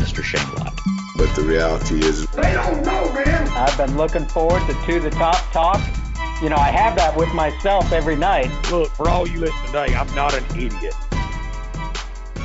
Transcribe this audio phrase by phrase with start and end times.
[0.00, 0.22] Mr.
[0.24, 0.78] Shane Lott.
[1.16, 3.48] But the reality is, They don't know, man.
[3.48, 5.80] I've been looking forward to To the Top Talk.
[6.42, 8.50] You know, I have that with myself every night.
[8.70, 10.94] Look, for all you listening today, I'm not an idiot.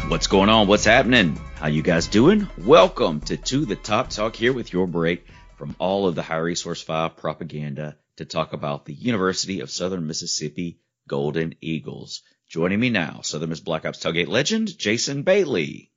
[0.10, 0.68] What's going on?
[0.68, 1.40] What's happening?
[1.56, 2.50] How you guys doing?
[2.58, 5.26] Welcome to To the Top Talk here with your break
[5.58, 10.08] from all of the High Resource 5 propaganda to talk about the University of Southern
[10.08, 12.22] Mississippi Golden Eagles.
[12.50, 15.92] Joining me now, Southern Miss Black Ops tailgate legend, Jason Bailey.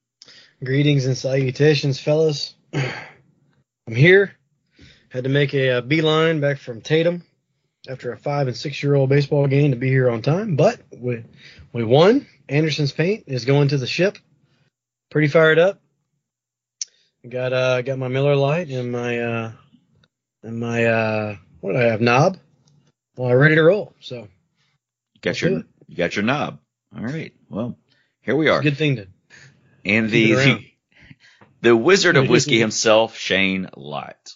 [0.64, 2.54] Greetings and salutations, fellas.
[2.72, 4.32] I'm here.
[5.08, 7.22] Had to make a, uh beeline back from Tatum
[7.88, 10.80] after a five and six year old baseball game to be here on time, but
[10.96, 11.24] we
[11.72, 12.26] we won.
[12.48, 14.18] Anderson's paint is going to the ship.
[15.10, 15.80] Pretty fired up.
[17.28, 19.52] Got uh got my Miller Lite and my uh
[20.42, 22.36] and my uh what do I have knob.
[23.16, 23.94] Well, I'm ready to roll.
[24.00, 26.58] So You got your you got your knob.
[26.96, 27.32] All right.
[27.48, 27.78] Well,
[28.22, 28.60] here we are.
[28.60, 29.06] good thing to
[29.88, 30.64] And the, the
[31.62, 34.34] the Wizard of Whiskey himself, Shane Lott.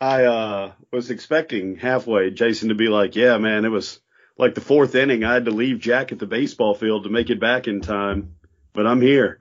[0.00, 4.00] I uh was expecting halfway Jason to be like, "Yeah, man, it was
[4.38, 5.24] like the fourth inning.
[5.24, 8.36] I had to leave Jack at the baseball field to make it back in time,
[8.72, 9.40] but I'm here."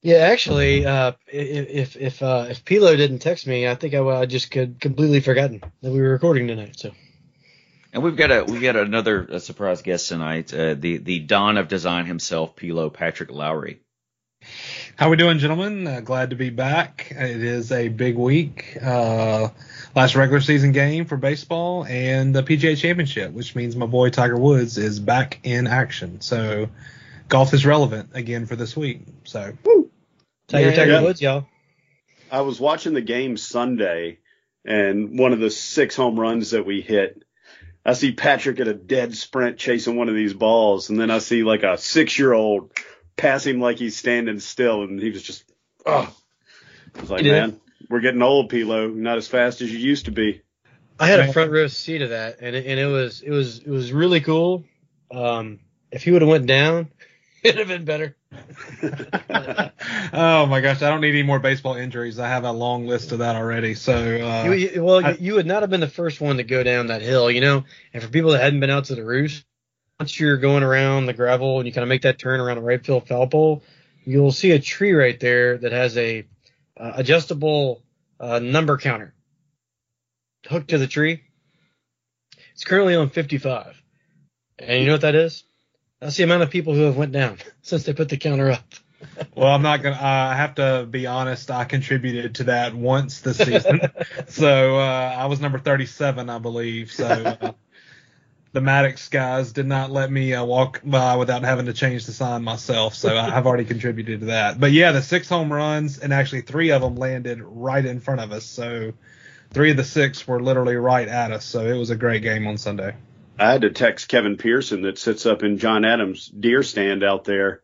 [0.00, 3.98] Yeah, actually, uh, if if if uh, if Pilo didn't text me, I think I,
[3.98, 6.78] I just could completely forgotten that we were recording tonight.
[6.78, 6.92] So
[7.92, 11.56] And we've got a we've got another uh surprise guest tonight, uh, the the Don
[11.56, 13.80] of Design himself, Pilo Patrick Lowry.
[14.96, 15.86] How we doing, gentlemen?
[15.86, 17.08] Uh, glad to be back.
[17.10, 18.76] It is a big week.
[18.80, 19.48] Uh,
[19.94, 24.36] last regular season game for baseball and the PGA Championship, which means my boy Tiger
[24.36, 26.20] Woods is back in action.
[26.20, 26.68] So
[27.28, 29.02] golf is relevant again for this week.
[29.24, 29.52] So
[30.48, 30.74] Tiger Yeah.
[30.76, 31.02] Tiger Yeah.
[31.02, 31.46] Woods, y'all.
[32.30, 34.18] I was watching the game Sunday,
[34.64, 37.22] and one of the six home runs that we hit,
[37.84, 41.18] I see Patrick at a dead sprint chasing one of these balls, and then I
[41.18, 42.72] see like a six year old
[43.16, 45.44] pass him like he's standing still, and he was just,
[45.86, 46.14] oh.
[46.96, 47.40] I was like, You did?
[47.40, 48.94] man, we're getting old, Pilo.
[48.94, 50.42] Not as fast as you used to be.
[51.00, 53.58] I had a front row seat of that, and it, and it was it was
[53.60, 54.64] it was really cool.
[55.10, 55.60] Um,
[55.92, 56.88] if he would have went down,
[57.42, 58.16] it'd have been better.
[60.12, 62.18] oh my gosh, I don't need any more baseball injuries.
[62.18, 63.74] I have a long list of that already.
[63.74, 66.44] So uh, You, you, well, I- you, would not have been the first one to
[66.44, 67.64] go down that hill, you know.
[67.92, 69.44] And for people that hadn't been out to the roost,
[69.98, 72.62] once you're going around the gravel and you kind of make that turn around the
[72.62, 73.62] right field foul pole,
[74.04, 76.26] you'll see a tree right there that has a
[76.78, 77.82] uh, adjustable
[78.20, 79.14] uh, number counter
[80.46, 81.22] hooked to the tree.
[82.52, 83.80] It's currently on 55,
[84.58, 85.44] and you know what that is?
[86.00, 88.64] That's the amount of people who have went down since they put the counter up.
[89.36, 89.96] Well, I'm not gonna.
[89.96, 90.00] Uh,
[90.32, 91.50] I have to be honest.
[91.50, 93.80] I contributed to that once this season,
[94.28, 96.90] so uh, I was number 37, I believe.
[96.90, 97.52] So uh,
[98.52, 102.12] the Maddox guys did not let me uh, walk by without having to change the
[102.12, 102.94] sign myself.
[102.94, 104.58] So I- I've already contributed to that.
[104.58, 108.20] But yeah, the six home runs and actually three of them landed right in front
[108.20, 108.44] of us.
[108.44, 108.92] So
[109.50, 111.44] three of the six were literally right at us.
[111.44, 112.94] So it was a great game on Sunday.
[113.38, 117.24] I had to text Kevin Pearson that sits up in John Adams' deer stand out
[117.24, 117.62] there.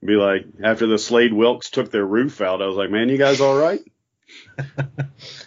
[0.00, 3.08] and Be like, after the Slade Wilkes took their roof out, I was like, man,
[3.08, 3.80] you guys all right?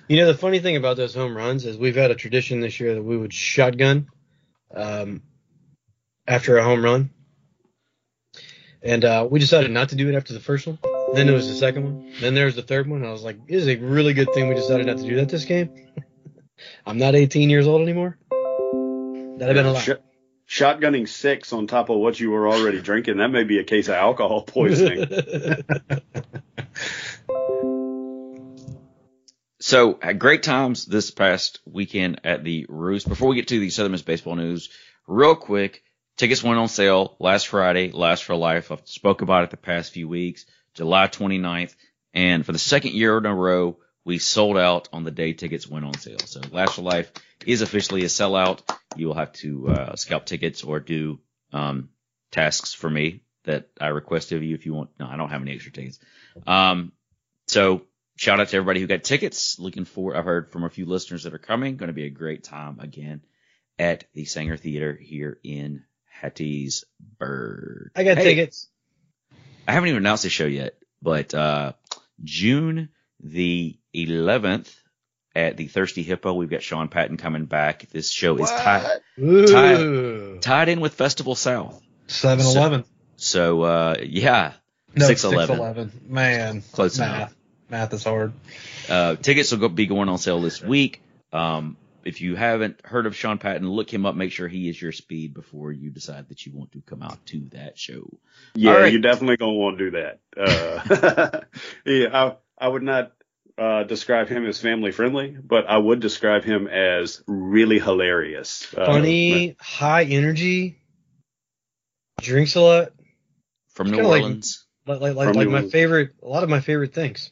[0.10, 2.80] You know, the funny thing about those home runs is we've had a tradition this
[2.80, 4.08] year that we would shotgun
[4.74, 5.22] um,
[6.26, 7.10] after a home run.
[8.82, 10.80] And uh, we decided not to do it after the first one.
[11.14, 12.14] Then there was the second one.
[12.22, 13.04] Then there was the third one.
[13.06, 15.28] I was like, this is a really good thing we decided not to do that
[15.28, 15.70] this game.
[16.86, 18.18] I'm not 18 years old anymore.
[19.38, 19.84] That'd have been a lot.
[19.84, 23.64] Sh- shotgunning six on top of what you were already drinking, that may be a
[23.64, 25.08] case of alcohol poisoning.
[29.60, 33.10] So had great times this past weekend at the Roost.
[33.10, 34.70] Before we get to the Southern Miss baseball news,
[35.08, 35.84] real quick,
[36.16, 38.72] tickets went on sale last Friday, last for life.
[38.72, 41.76] I've spoke about it the past few weeks, July 29th.
[42.14, 43.78] And for the second year in a row,
[44.08, 46.18] we sold out on the day tickets went on sale.
[46.20, 47.12] So Last for Life
[47.46, 48.62] is officially a sellout.
[48.96, 51.20] You will have to uh, scalp tickets or do
[51.52, 51.90] um,
[52.32, 54.92] tasks for me that I request of you if you want.
[54.98, 56.00] No, I don't have any extra tickets.
[56.48, 56.94] Um,
[57.48, 57.82] so
[58.16, 59.60] shout out to everybody who got tickets.
[59.60, 60.16] Looking forward.
[60.16, 61.76] I've heard from a few listeners that are coming.
[61.76, 63.24] Going to be a great time again
[63.78, 65.84] at the Saenger Theater here in
[66.24, 67.90] Hattiesburg.
[67.94, 68.70] I got Hey, tickets.
[69.68, 71.74] I haven't even announced the show yet, but uh,
[72.24, 72.88] June
[73.20, 74.74] the 11th
[75.36, 77.90] at the Thirsty Hippo, we've got Sean Patton coming back.
[77.90, 80.40] This show is tied Ooh.
[80.40, 81.82] tied in with Festival South.
[82.08, 82.86] 7-Eleven.
[83.18, 84.54] So uh, yeah,
[84.96, 85.92] No, 611.
[85.92, 86.14] 611.
[86.14, 87.16] Man, Close math.
[87.16, 87.36] enough.
[87.70, 88.34] Math is hard.
[88.90, 91.02] Uh, tickets will go, be going on sale this week.
[91.34, 94.16] Um, if you haven't heard of Sean Patton, look him up.
[94.16, 97.24] Make sure he is your speed before you decide that you want to come out
[97.28, 98.10] to that show.
[98.56, 98.92] Yeah, All right.
[98.94, 100.20] you're definitely gonna want to do that.
[100.38, 101.42] Uh,
[101.86, 102.08] yeah,
[102.60, 103.12] I, I would not
[103.58, 108.68] uh, describe him as family friendly, but I would describe him as really hilarious.
[108.76, 110.80] Uh, Funny, high energy,
[112.22, 112.90] drinks a lot.
[113.70, 114.64] From New Kinda like- Orleans.
[114.86, 115.72] Like like like, like New my Orleans.
[115.72, 116.12] favorite.
[116.24, 117.32] A lot of my favorite things.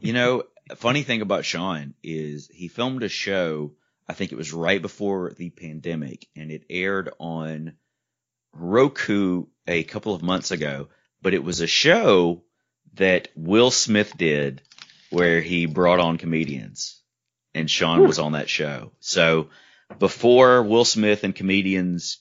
[0.00, 3.72] You know, a funny thing about Sean is he filmed a show,
[4.08, 7.72] I think it was right before the pandemic, and it aired on
[8.52, 10.88] Roku a couple of months ago,
[11.20, 12.44] but it was a show
[12.94, 14.62] that Will Smith did
[15.10, 17.00] where he brought on comedians
[17.54, 18.92] and Sean was on that show.
[19.00, 19.48] So
[19.98, 22.18] before Will Smith and comedians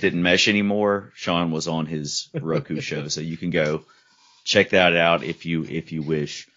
[0.00, 3.08] didn't mesh anymore, Sean was on his Roku show.
[3.08, 3.84] So you can go
[4.44, 6.48] check that out if you, if you wish.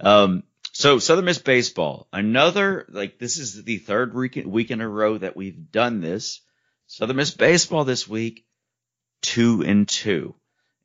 [0.00, 0.42] Um,
[0.72, 5.18] so Southern Miss baseball, another like this is the third week, week in a row
[5.18, 6.40] that we've done this.
[6.86, 8.46] Southern Miss baseball this week,
[9.20, 10.34] two and two,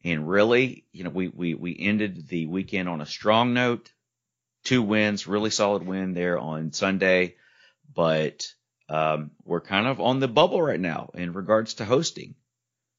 [0.04, 3.93] and really, you know, we we we ended the weekend on a strong note,
[4.64, 7.36] two wins, really solid win there on Sunday,
[7.94, 8.48] but
[8.90, 12.36] um, we're kind of on the bubble right now in regards to hosting.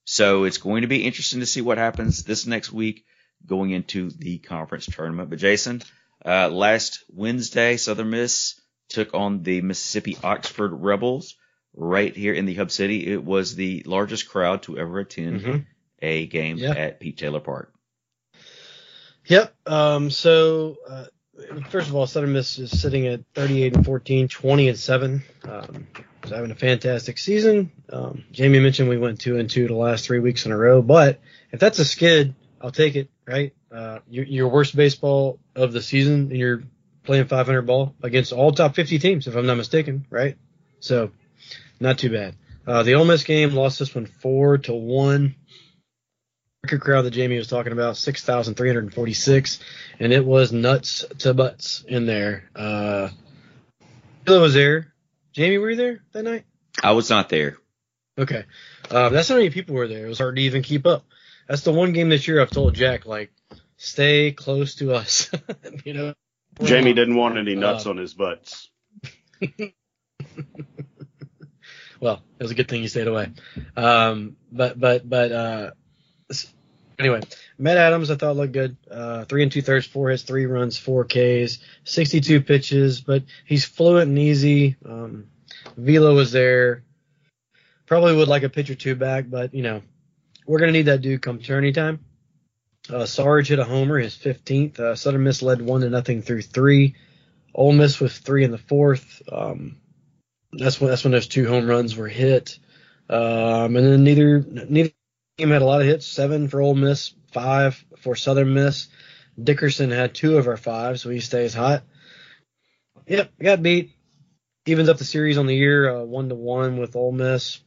[0.04, 3.04] So it's going to be interesting to see what happens this next week
[3.46, 5.30] going into the conference tournament.
[5.30, 5.82] But Jason,
[6.24, 11.36] uh, last Wednesday, Southern Miss took on the Mississippi Oxford Rebels
[11.74, 13.06] right here in the Hub City.
[13.06, 15.66] It was the largest crowd to ever attend Mhm.
[16.00, 16.72] a game Yeah.
[16.72, 17.72] at Pete Taylor Park.
[19.26, 19.54] Yep.
[19.66, 21.06] Um, so, uh,
[21.70, 25.22] first of all, Southern Miss is sitting at 38 and 14, 20 and 7.
[25.48, 25.86] Um,
[26.26, 27.70] so having a fantastic season.
[27.92, 30.80] Um, Jamie mentioned we went 2 and 2 the last three weeks in a row,
[30.82, 31.20] but
[31.52, 33.54] if that's a skid, I'll take it, right?
[33.70, 36.62] Uh, your, your worst baseball of the season, and you're
[37.02, 40.38] playing 500 ball against all top 50 teams, if I'm not mistaken, right?
[40.80, 41.10] So,
[41.78, 42.36] not too bad.
[42.66, 45.34] Uh, the Ole Miss game lost this one 4 to 1
[46.64, 49.58] record crowd that Jamie was talking about, 6,346,
[50.00, 52.48] and it was nuts to butts in there.
[52.56, 53.10] Uh,
[54.24, 54.94] Phil was there.
[55.34, 56.44] Jamie, were you there that night?
[56.82, 57.58] I was not there.
[58.18, 58.44] Okay.
[58.90, 60.06] Uh, that's how many people were there.
[60.06, 61.04] It was hard to even keep up.
[61.46, 63.30] That's the one game this year I've told Jack, like,
[63.76, 65.30] stay close to us.
[65.84, 66.14] you know?
[66.62, 68.70] Jamie didn't want any nuts Uh, on his butts.
[72.00, 73.32] well, it was a good thing you stayed away.
[73.76, 75.70] Um, but but but uh,
[76.30, 76.53] s-
[76.98, 77.20] anyway,
[77.58, 78.76] Matt Adams I thought looked good.
[78.90, 83.64] Uh, three and two thirds, four hits, three runs, four Ks, 62 pitches, but he's
[83.64, 84.76] fluent and easy.
[84.84, 85.26] Um,
[85.76, 86.82] Velo was there.
[87.86, 89.82] Probably would like a pitch or two back, but you know,
[90.46, 92.00] we're gonna need that dude come tourney time.
[92.90, 94.78] Uh, Sarge hit a homer, his 15th.
[94.78, 96.94] Uh, Southern Miss led one to nothing through three.
[97.54, 99.22] Ole Miss with three in the fourth.
[99.30, 99.76] Um,
[100.52, 102.58] that's when that's when those two home runs were hit.
[103.08, 104.90] Um, and then neither neither
[105.36, 106.06] team had a lot of hits.
[106.06, 108.88] Seven for Ole Miss, five for Southern Miss.
[109.42, 111.82] Dickerson had two of our five, so he stays hot.
[113.06, 113.92] Yep, got beat.
[114.66, 117.60] Evens up the series on the year, uh, one to one with Ole Miss.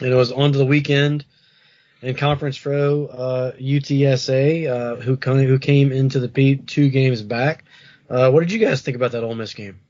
[0.00, 1.26] And it was on to the weekend.
[2.00, 7.64] And Conference Pro, uh, UTSA, uh, who who came into the Pete two games back.
[8.08, 9.80] Uh, what did you guys think about that Ole Miss game?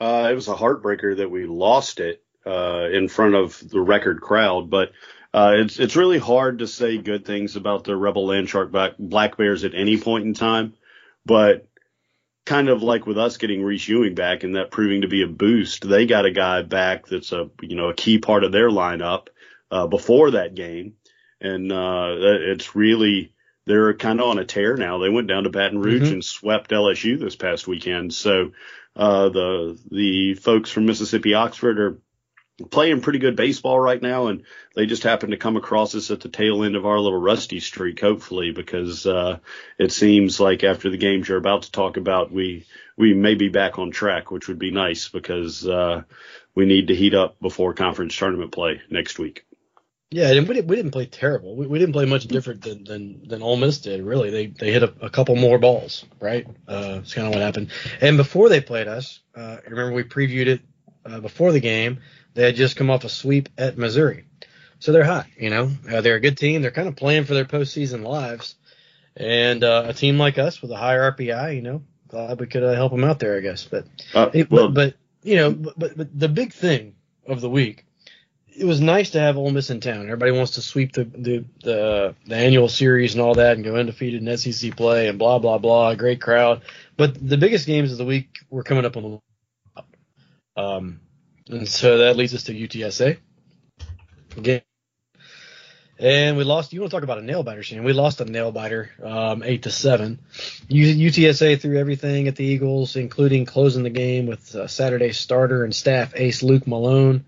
[0.00, 4.20] Uh, it was a heartbreaker that we lost it uh, in front of the record
[4.20, 4.92] crowd, but
[5.34, 9.36] uh, it's it's really hard to say good things about the Rebel Landshark Black, Black
[9.36, 10.74] Bears at any point in time.
[11.26, 11.68] But
[12.46, 15.26] kind of like with us getting Reese Ewing back and that proving to be a
[15.26, 18.70] boost, they got a guy back that's a you know a key part of their
[18.70, 19.26] lineup
[19.70, 20.94] uh, before that game,
[21.42, 23.34] and uh, it's really
[23.66, 24.96] they're kind of on a tear now.
[24.96, 26.12] They went down to Baton Rouge Mhm.
[26.14, 28.52] and swept LSU this past weekend, so
[28.96, 32.00] uh, the the folks from Mississippi Oxford are
[32.70, 34.42] playing pretty good baseball right now, and
[34.74, 37.60] they just happen to come across us at the tail end of our little rusty
[37.60, 39.38] streak, hopefully, because uh,
[39.78, 43.48] it seems like after the games you're about to talk about, we we may be
[43.48, 46.02] back on track, which would be nice because uh,
[46.54, 49.44] we need to heat up before conference tournament play next week.
[50.10, 51.54] Yeah, and we didn't, we didn't play terrible.
[51.54, 54.02] We, we didn't play much different than than than Ole Miss did.
[54.02, 56.46] Really, they they hit a, a couple more balls, right?
[56.66, 57.70] Uh, that's kind of what happened.
[58.00, 60.60] And before they played us, uh, remember we previewed it
[61.04, 62.00] uh, before the game.
[62.38, 64.24] They had just come off a sweep at Missouri.
[64.78, 65.26] so they're hot.
[65.36, 66.62] You know, uh, they're a good team.
[66.62, 68.54] They're kind of playing for their postseason lives,
[69.16, 72.62] and uh, a team like us with a higher RPI, you know, glad we could
[72.62, 73.64] uh, help them out there, I guess.
[73.64, 76.94] But Uh, it, well, but, but you know, but, but but the big thing
[77.26, 77.84] of the week,
[78.56, 80.02] it was nice to have Ole Miss in town.
[80.02, 83.74] Everybody wants to sweep the the the, the annual series and all that, and go
[83.74, 85.96] undefeated in SEC play and blah blah blah.
[85.96, 86.62] Great crowd,
[86.96, 89.20] but the biggest games of the week were coming up on
[89.74, 91.00] the um,
[91.48, 93.18] and so that leads us to UTSA.
[94.36, 94.62] Again.
[96.00, 96.72] And we lost.
[96.72, 97.82] You want to talk about a nail biter, Shane?
[97.82, 100.20] We lost a nail biter, um, eight to seven.
[100.68, 105.64] U- UTSA threw everything at the Eagles, including closing the game with uh, Saturday starter
[105.64, 107.24] and staff ace Luke Malone.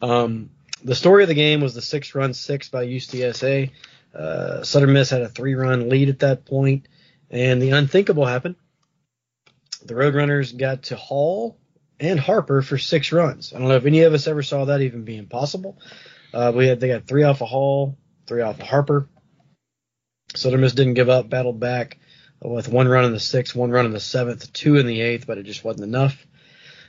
[0.00, 0.48] Um,
[0.82, 3.72] the story of the game was the six run six by UTSA.
[4.14, 6.88] Uh, Southern Miss had a three run lead at that point,
[7.30, 8.54] and the unthinkable happened.
[9.84, 11.58] The Roadrunners got to Hall
[12.00, 13.52] and Harper for six runs.
[13.52, 15.78] I don't know if any of us ever saw that even being possible.
[16.32, 19.08] Uh, we had they got three off of Hall, three off of Harper.
[20.34, 21.98] Southern Miss didn't give up, battled back
[22.40, 25.26] with one run in the sixth, one run in the seventh, two in the eighth,
[25.26, 26.26] but it just wasn't enough.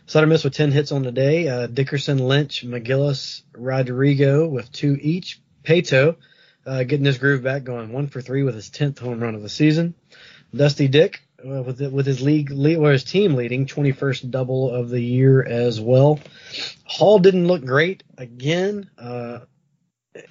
[0.06, 1.48] Southern Miss with ten hits on the day.
[1.48, 5.42] Uh, Dickerson, Lynch, McGillis, Rodrigo with two each.
[5.64, 6.16] Paetow
[6.66, 9.42] uh, getting his groove back, going one for three with his tenth home run of
[9.42, 9.94] the season.
[10.56, 15.02] Dusty Dick uh, with with his league or his team leading 21st double of the
[15.02, 16.20] year as well.
[16.86, 18.90] Hall didn't look great again.
[18.98, 19.40] Uh,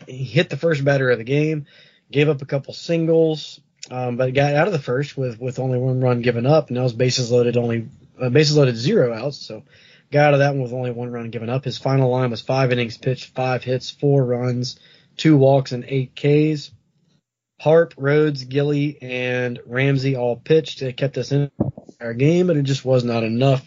[0.06, 1.66] he hit the first batter of the game,
[2.10, 3.60] gave up a couple singles,
[3.90, 6.76] um, but got out of the first with with only one run given up, and
[6.76, 7.88] that was bases loaded only
[8.20, 9.38] uh, bases loaded zero outs.
[9.38, 9.64] So
[10.10, 11.64] got out of that one with only one run given up.
[11.64, 14.78] His final line was five innings pitched, five hits, four runs,
[15.16, 16.70] two walks, and eight Ks.
[17.60, 20.82] Harp, Rhodes, Gilly, and Ramsey all pitched.
[20.82, 21.50] It kept us in
[22.00, 23.66] our game, but it just was not enough.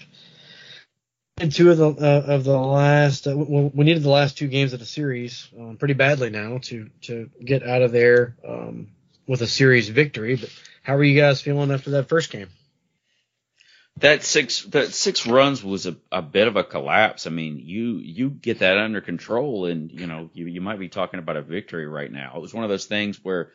[1.38, 4.74] And two of the uh, of the last, uh, we needed the last two games
[4.74, 8.90] of the series um, pretty badly now to to get out of there um,
[9.28, 10.36] with a series victory.
[10.36, 12.50] But how are you guys feeling after that first game?
[13.98, 17.28] That six that six runs was a, a bit of a collapse.
[17.28, 20.90] I mean, you you get that under control, and you know you you might be
[20.90, 22.34] talking about a victory right now.
[22.36, 23.52] It was one of those things where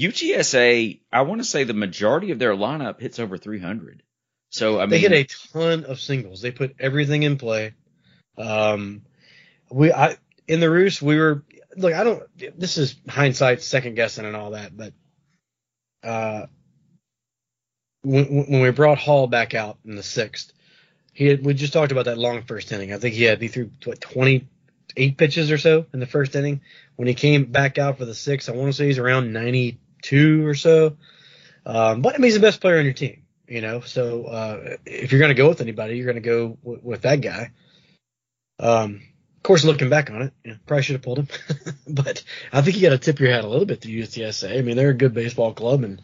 [0.00, 4.02] UTSA, I want to say the majority of their lineup hits over 300.
[4.50, 6.40] So I mean, they hit a ton of singles.
[6.40, 7.74] They put everything in play.
[8.38, 9.02] Um,
[9.70, 10.16] we I
[10.48, 11.44] in the roost we were
[11.76, 11.92] look.
[11.92, 12.22] I don't.
[12.58, 14.76] This is hindsight, second guessing, and all that.
[14.76, 14.92] But
[16.02, 16.46] uh,
[18.02, 20.52] when, when we brought Hall back out in the sixth,
[21.12, 22.92] he had, we just talked about that long first inning.
[22.92, 26.62] I think he had he threw what 28 pitches or so in the first inning.
[26.96, 29.32] When he came back out for the sixth, I want to say he's around
[30.02, 30.96] 92 or so.
[31.66, 33.80] Um, but I mean, he's the best player on your team you know.
[33.80, 37.02] So uh, if you're going to go with anybody, you're going to go w- with
[37.02, 37.50] that guy.
[38.58, 39.02] Um,
[39.36, 41.28] of course, looking back on it, you know, probably should have pulled him,
[41.88, 44.58] but I think you got to tip your hat a little bit to UTSA.
[44.58, 46.00] I mean, they're a good baseball club, and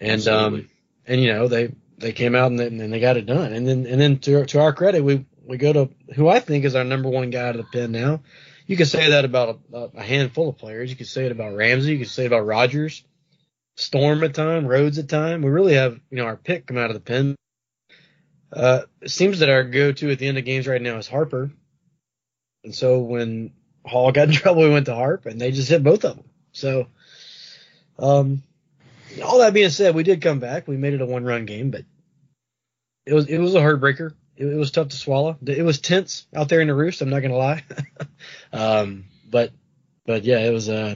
[0.00, 0.60] and Absolutely.
[0.60, 0.70] um
[1.06, 3.52] and you know they they came out and they, and they got it done.
[3.52, 6.64] And then and then to to our credit, we we go to who I think
[6.64, 8.20] is our number one guy out of the pen now.
[8.66, 10.90] You can say that about a, a handful of players.
[10.90, 11.92] You can say it about Ramsey.
[11.92, 13.04] You can say it about Rogers.
[13.76, 15.42] Storm at time, Rhodes at time.
[15.42, 17.36] We really have, you know, our pick come out of the pen.
[18.52, 21.50] Uh, it seems that our go-to at the end of games right now is Harper.
[22.64, 23.52] And so when
[23.84, 26.24] Hall got in trouble, we went to Harp, and they just hit both of them.
[26.52, 26.86] So,
[27.98, 28.42] um,
[29.24, 30.68] all that being said, we did come back.
[30.68, 31.84] We made it a one-run game, but
[33.06, 34.14] it was it was a heartbreaker.
[34.36, 35.36] It, it was tough to swallow.
[35.46, 37.02] It was tense out there in the roost.
[37.02, 37.64] I'm not gonna lie.
[38.52, 39.52] um, but
[40.06, 40.94] but yeah, it was uh,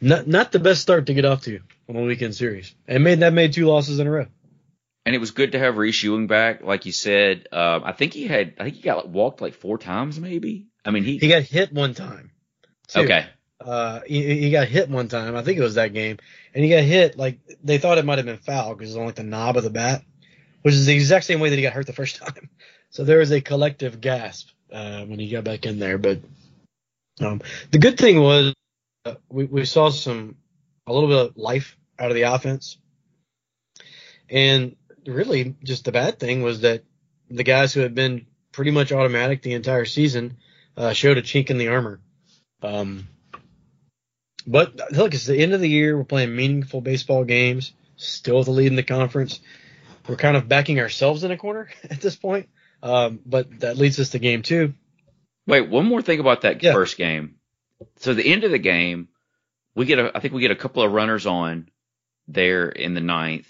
[0.00, 2.74] not not the best start to get off to on a weekend series.
[2.86, 4.26] And made that made two losses in a row.
[5.04, 7.46] and it was good to have Reese Ewing back, like you said.
[7.52, 10.66] Um, I think he had, I think he got like, walked like four times, maybe.
[10.84, 12.32] I mean, he, He got hit one time.
[12.88, 13.00] too.
[13.00, 13.26] okay,
[13.60, 15.36] Uh, he, he got hit one time.
[15.36, 16.18] I think it was that game,
[16.54, 18.98] and he got hit like they thought it might have been foul because it was
[18.98, 20.02] on like the knob of the bat,
[20.66, 22.50] which is the exact same way that he got hurt the first time.
[22.90, 25.96] So there was a collective gasp uh, when he got back in there.
[25.96, 26.18] But
[27.20, 28.52] um, the good thing was
[29.04, 30.34] uh, we we saw some
[30.88, 32.78] a little bit of life out of the offense,
[34.28, 34.74] and
[35.06, 36.82] really just the bad thing was that
[37.30, 40.36] the guys who had been pretty much automatic the entire season
[40.76, 42.00] uh, showed a chink in the armor.
[42.60, 43.06] Um,
[44.48, 45.96] but look, it's the end of the year.
[45.96, 47.72] We're playing meaningful baseball games.
[47.94, 49.38] Still the lead in the conference.
[50.08, 52.48] We're kind of backing ourselves in a corner at this point.
[52.82, 54.74] Um, but that leads us to game two.
[55.46, 56.72] Wait, one more thing about that Yeah.
[56.72, 57.36] first game.
[57.96, 59.08] So the end of the game,
[59.74, 61.68] we get a, I think we get a couple of runners on
[62.28, 63.46] there in the ninth,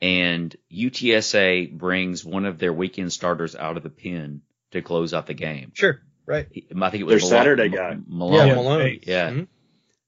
[0.00, 4.42] and UTSA brings one of their weekend starters out of the pen
[4.72, 5.72] to close out the game.
[5.74, 6.00] Sure.
[6.26, 6.46] right?
[6.80, 7.90] I think it was Their Saturday guy.
[7.92, 8.46] M- Malone.
[8.48, 9.00] Yeah, Malone.
[9.02, 9.30] Yeah.
[9.30, 9.48] Mhm.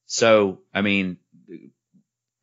[0.06, 1.18] So, I mean,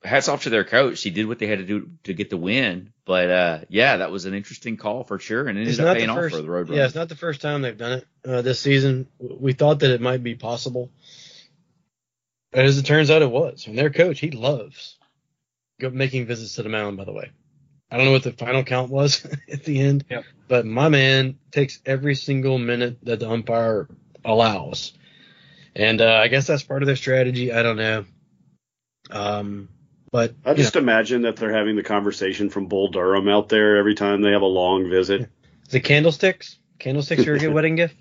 [0.04, 1.02] hats off to their coach.
[1.02, 2.92] He did what they had to do to get the win.
[3.06, 5.48] But, uh, yeah, that was an interesting call for sure.
[5.48, 7.16] And it It's ended up the paying off for the road yeah, it's not the
[7.16, 9.08] first time they've done it uh, this season.
[9.20, 10.90] We thought that it might be possible,
[12.52, 13.68] but as it turns out, it was.
[13.68, 14.98] And their coach, he loves
[15.92, 16.98] making visits to the mound.
[16.98, 17.32] By the way,
[17.92, 20.24] I don't know what the final count was at the end, Yep.
[20.48, 23.90] but my man takes every single minute that the umpire
[24.24, 24.94] allows,
[25.76, 27.52] and uh, I guess that's part of their strategy.
[27.52, 28.06] I don't know.
[29.12, 29.70] Um,
[30.14, 33.78] but I just know, imagine that they're having the conversation from Bull Durham out there
[33.78, 35.28] every time they have a long visit.
[35.72, 37.96] the candlesticks, candlesticks are a good wedding gift.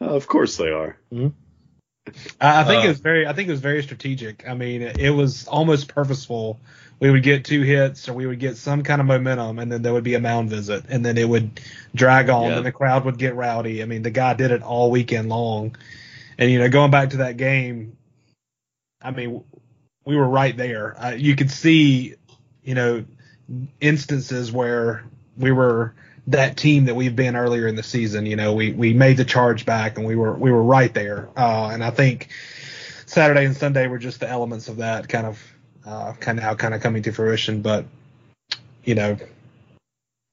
[0.00, 0.98] Uh, of course they are.
[1.10, 4.46] I, I think Uh, it was very, I think it was very strategic.
[4.46, 6.60] I mean, it, it was almost purposeful.
[7.00, 9.80] We would get two hits, or we would get some kind of momentum, and then
[9.80, 11.58] there would be a mound visit, and then it would
[11.94, 12.56] drag on, Yeah.
[12.58, 13.82] and the crowd would get rowdy.
[13.82, 15.74] I mean, the guy did it all weekend long,
[16.36, 17.96] and you know, going back to that game,
[19.00, 19.42] I mean,
[20.08, 20.98] we were right there.
[20.98, 22.14] Uh, you could see,
[22.64, 23.04] you know,
[23.78, 25.04] instances where
[25.36, 25.94] we were
[26.28, 28.24] that team that we've been earlier in the season.
[28.24, 31.28] You know, we we made the charge back and we were we were right there.
[31.36, 32.30] Uh, and I think
[33.04, 35.42] Saturday and Sunday were just the elements of that kind of
[35.84, 37.60] uh, kind of now kind of coming to fruition.
[37.60, 37.84] But
[38.84, 39.18] you know,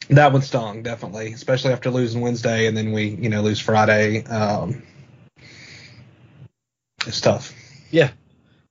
[0.08, 4.24] that one stung definitely, especially after losing Wednesday and then we you know lose Friday.
[4.24, 4.84] Um,
[7.06, 7.54] it's tough.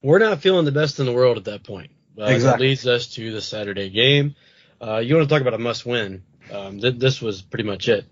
[0.05, 1.91] We're not feeling the best in the world at that point.
[2.17, 4.37] Uh, That leads us to the Saturday game.
[4.81, 6.23] Uh, you want to talk about a must win?
[6.53, 8.05] Um, th- this was pretty much it.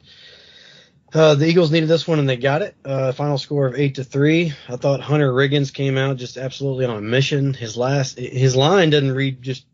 [1.15, 2.75] Uh, the Eagles needed this one and they got it.
[2.85, 4.55] Uh, final score of eight to three.
[4.69, 7.53] I thought Hunter Riggins came out just absolutely on a mission.
[7.53, 9.67] His last, his line didn't read just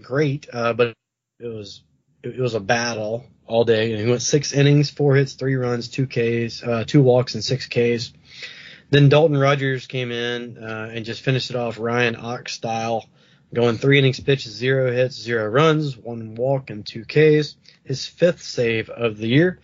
[0.00, 0.94] great, uh, but
[1.40, 1.82] it was,
[2.22, 3.90] it was a battle all day.
[3.92, 7.42] And he went six innings, four hits, three runs, two Ks, uh, two walks, and
[7.42, 8.12] six Ks.
[8.90, 13.06] Then Dalton Rogers came in uh, and just finished it off Ryan Ox style,
[13.52, 17.56] going three innings pitched, zero hits, zero runs, one walk, and two Ks.
[17.84, 19.60] His fifth save of the year.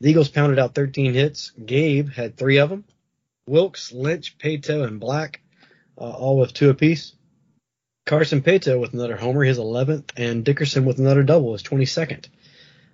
[0.00, 1.52] The Eagles pounded out 13 hits.
[1.64, 2.84] Gabe had three of them.
[3.46, 5.40] Wilkes, Lynch, Paetow, and Black,
[5.96, 7.14] uh, all with two apiece.
[8.04, 12.26] Carson Paetow with another homer, his 11th, and Dickerson with another double, his 22nd.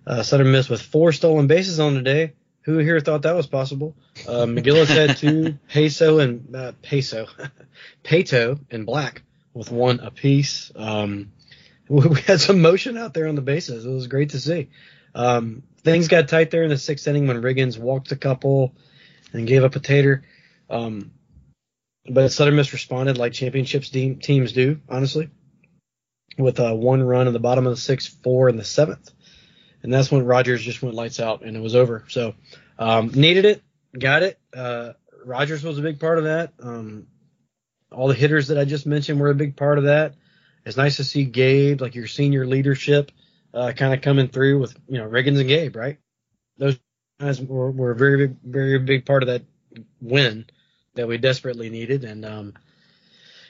[0.07, 2.33] Uh, Southern Miss with four stolen bases on the day.
[2.69, 3.97] Who here thought that was possible?
[4.27, 7.27] Uh, McGillis had two, Peso and uh, Peso,
[8.05, 9.23] Paetow and Black
[9.55, 10.71] with one apiece.
[10.77, 11.33] Um,
[11.89, 13.87] we had some motion out there on the bases.
[13.87, 14.69] It was great to see.
[15.15, 18.75] Um, things got tight there in the sixth inning when Riggins walked a couple
[19.33, 20.25] and gave up a tater.
[20.69, 21.13] Um,
[22.05, 25.31] but Southern Miss responded like championships team, teams do, honestly,
[26.37, 29.11] with uh, one run in the bottom of the sixth, four in the seventh.
[29.83, 32.05] And that's when Rogers just went lights out and it was over.
[32.09, 32.35] So
[32.79, 33.63] um, needed it,
[33.97, 34.39] got it.
[34.55, 34.93] Uh,
[35.25, 36.53] Rogers was a big part of that.
[36.61, 37.07] Um,
[37.91, 40.15] all the hitters that I just mentioned were a big part of that.
[40.65, 43.11] It's nice to see Gabe, like your senior leadership,
[43.55, 45.99] uh, kind of coming through with you know Riggins and Gabe, right?
[46.59, 46.79] Those
[47.19, 49.43] guys were, were a very big, very big part of that
[50.01, 50.47] win
[50.95, 52.55] that we desperately needed, and um,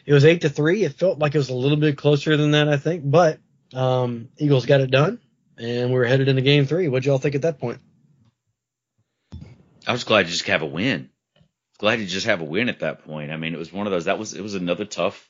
[0.06, 0.84] it was eight to three.
[0.84, 3.40] It felt like it was a little bit closer than that, I think, but
[3.74, 5.18] um, Eagles got it done,
[5.58, 6.88] and we were headed into game three.
[6.88, 7.80] What'd y'all think at that point?
[9.86, 11.10] I was glad to just have a win.
[11.78, 13.30] Glad to just have a win at that point.
[13.30, 14.06] I mean, it was one of those.
[14.06, 15.28] That was it was another tough,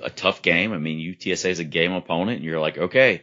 [0.00, 0.72] a tough game.
[0.72, 3.22] I mean, UTSA is a game opponent, and you're like, okay,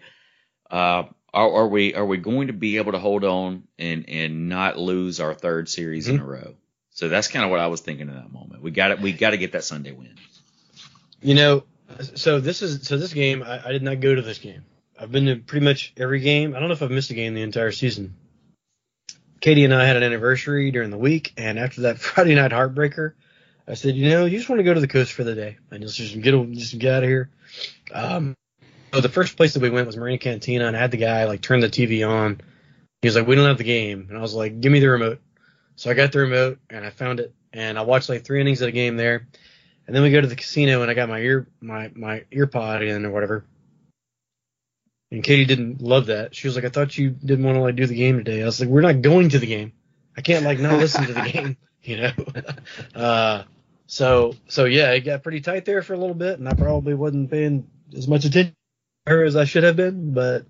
[0.70, 4.50] uh, are, are we are we going to be able to hold on and and
[4.50, 6.56] not lose our third series in a row?
[6.92, 8.62] So that's kind of what I was thinking in that moment.
[8.62, 9.00] We got it.
[9.00, 10.16] We got to get that Sunday win.
[11.22, 11.64] You know,
[12.16, 13.42] so this is so this game.
[13.42, 14.64] I, I did not go to this game.
[15.00, 16.54] I've been to pretty much every game.
[16.54, 18.16] I don't know if I've missed a game the entire season.
[19.40, 23.14] Katie and I had an anniversary during the week, and after that Friday night heartbreaker,
[23.66, 25.58] I said, you know, you just want to go to the coast for the day
[25.72, 27.30] and just just get just get out of here.
[27.94, 28.36] Um,
[28.94, 31.26] so the first place that we went was Marina Cantina, and I had the guy
[31.26, 32.42] like turn the TV on.
[33.02, 34.90] He was like, we don't have the game, and I was like, give me the
[34.90, 35.22] remote.
[35.78, 38.60] So I got the remote and I found it, and I watched like three innings
[38.62, 39.28] of the game there.
[39.88, 42.48] And then we go to the casino and I got my ear my my ear
[42.48, 43.46] pod in or whatever.
[45.12, 46.36] And Katie didn't love that.
[46.36, 48.42] She was like, I thought you didn't want to like do the game today.
[48.42, 49.74] I was like, We're not going to the game.
[50.16, 52.12] I can't like not listen to the game, you know.
[52.96, 53.44] uh
[53.88, 56.94] so so yeah, it got pretty tight there for a little bit and I probably
[56.94, 58.56] wasn't paying as much attention
[59.06, 60.46] to her as I should have been, but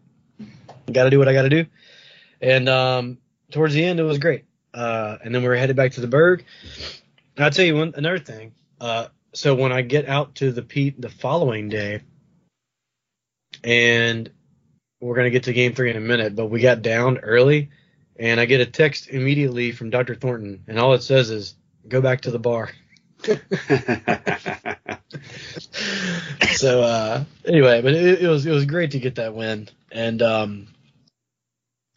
[0.91, 1.65] gotta do what I gotta do.
[2.41, 3.17] And um
[3.51, 4.43] towards the end it was great.
[4.73, 6.43] Uh and then we were headed back to the Berg.
[7.37, 8.53] And I'll tell you one another thing.
[8.81, 12.01] Uh so when I get out to the Pete the following day,
[13.63, 14.29] and
[14.99, 17.69] we're gonna get to game three in a minute, but we got down early,
[18.17, 20.15] and I get a text immediately from Dr.
[20.15, 21.55] Thornton, and all it says is,
[21.87, 22.69] "Go back to the bar."
[26.53, 30.21] so uh, anyway, but it, it was it was great to get that win, and
[30.21, 30.67] um,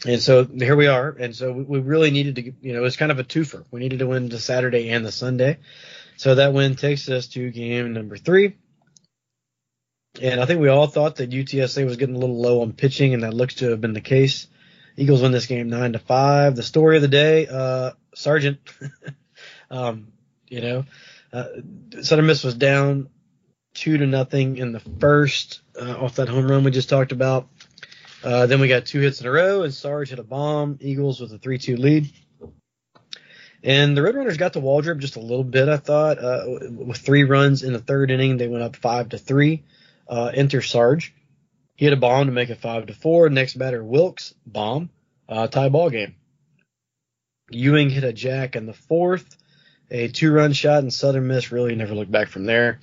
[0.07, 2.83] and so here we are, and so we, we really needed to, you know, it
[2.83, 3.65] was kind of a twofer.
[3.71, 5.59] We needed to win the Saturday and the Sunday,
[6.17, 8.57] so that win takes us to game number three.
[10.21, 13.15] And I think we all thought that UTSA was getting a little low on pitching,
[13.15, 14.47] and that looks to have been the case.
[14.97, 16.55] Eagles win this game nine to five.
[16.55, 18.59] The story of the day, uh, Sargent,
[19.71, 20.09] um,
[20.49, 20.85] you know,
[21.33, 21.47] uh,
[22.03, 23.09] Southern Miss was down
[23.73, 27.49] two to nothing in the first uh, off that home run we just talked about.
[28.23, 30.79] Uh, then we got two hits in a row, and Sarge hit a bomb.
[30.81, 32.13] Eagles with a 3-2 lead.
[33.65, 36.19] And the Roadrunners got to Waldrop just a little bit, I thought.
[36.19, 39.65] Uh, with three runs in the third inning, they went up five to three.
[40.13, 41.15] Uh, enter Sarge.
[41.75, 43.31] He hit a bomb to make it five to four.
[43.31, 44.91] Next batter, Wilkes, bomb,
[45.27, 46.17] uh, tie ball game.
[47.51, 49.39] Ewing hit a jack in the fourth,
[49.91, 52.81] a two-run shot, and Southern Miss really never looked back from there.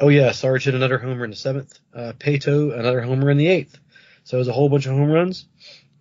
[0.00, 1.78] Oh yeah, Sarge hit another homer in the seventh.
[1.94, 3.78] Uh, another homer in the eighth.
[4.24, 5.46] So it was a whole bunch of home runs.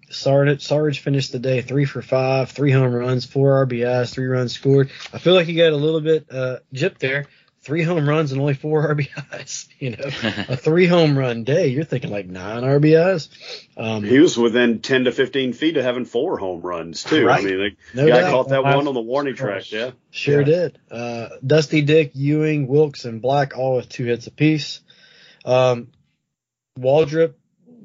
[0.09, 4.53] Sarge, Sarge finished the day three for five, three home runs, four RBIs, three runs
[4.53, 4.89] scored.
[5.13, 7.27] I feel like he got a little bit uh, gypped there.
[7.63, 9.67] Three home runs and only four RBIs.
[9.79, 10.03] You know,
[10.49, 11.67] a three home run day.
[11.67, 13.29] You're thinking like nine RBIs.
[13.77, 17.25] Um, he was within 10 to 15 feet of having four home runs too.
[17.25, 17.39] Right.
[17.41, 17.57] I mean,
[17.93, 18.31] the No guy doubt.
[18.31, 19.71] caught that one on the warning track.
[19.71, 19.91] Yeah.
[20.11, 20.45] Sure Yeah.
[20.45, 20.79] did.
[20.91, 24.81] Uh, Dusty Dick, Ewing, Wilkes, and Black all with two hits apiece.
[25.45, 25.87] Um,
[26.77, 27.33] Waldrop,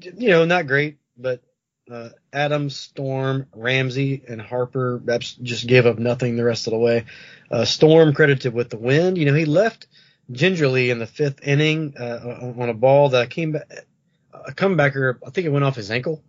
[0.03, 1.43] you know, not great, but
[1.90, 5.03] uh, Adams, Storm, Ramsey, and Harper
[5.42, 7.05] just gave up nothing the rest of the way.
[7.51, 9.16] Uh, Storm credited with the win.
[9.16, 9.87] You know, he left
[10.31, 13.87] gingerly in the fifth inning uh, on a ball that came back.
[14.33, 16.22] A comebacker, I think it went off his ankle.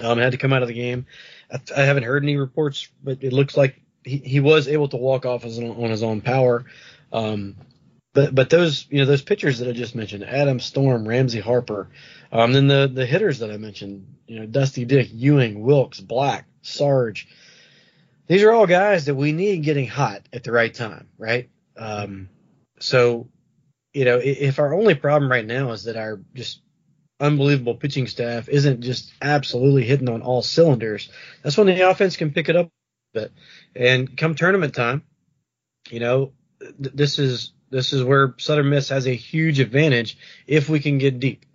[0.00, 1.06] Um, had to come out of the game.
[1.50, 4.96] I, I haven't heard any reports, but it looks like he, he was able to
[4.96, 6.64] walk off his on his own power.
[7.12, 7.56] Um,
[8.14, 11.88] but but those you know those pitchers that I just mentioned, Adam Storm, Ramsey Harper,
[12.30, 16.46] um, then the the hitters that I mentioned, you know Dusty Dick, Ewing, Wilkes, Black,
[16.62, 17.28] Sarge.
[18.26, 21.48] These are all guys that we need getting hot at the right time, right?
[21.76, 22.28] Um,
[22.80, 23.28] so
[23.94, 26.60] you know if our only problem right now is that our just
[27.18, 31.08] unbelievable pitching staff isn't just absolutely hitting on all cylinders,
[31.42, 33.32] that's when the offense can pick it up a bit.
[33.74, 35.02] And come tournament time,
[35.88, 40.68] you know, th- this is this is where Southern Miss has a huge advantage if
[40.68, 41.46] we can get deep.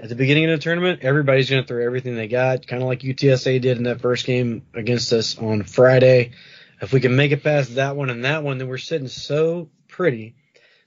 [0.00, 2.88] At the beginning of the tournament, everybody's going to throw everything they got, kind of
[2.88, 6.32] like UTSA did in that first game against us on Friday.
[6.80, 9.70] If we can make it past that one and that one, then we're sitting so
[9.88, 10.34] pretty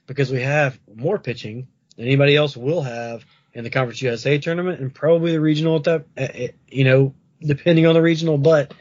[0.06, 4.80] because we have more pitching than anybody else will have in the Conference USA tournament
[4.80, 8.38] and probably the regional at that, uh, uh, you know, depending on the regional.
[8.38, 8.74] But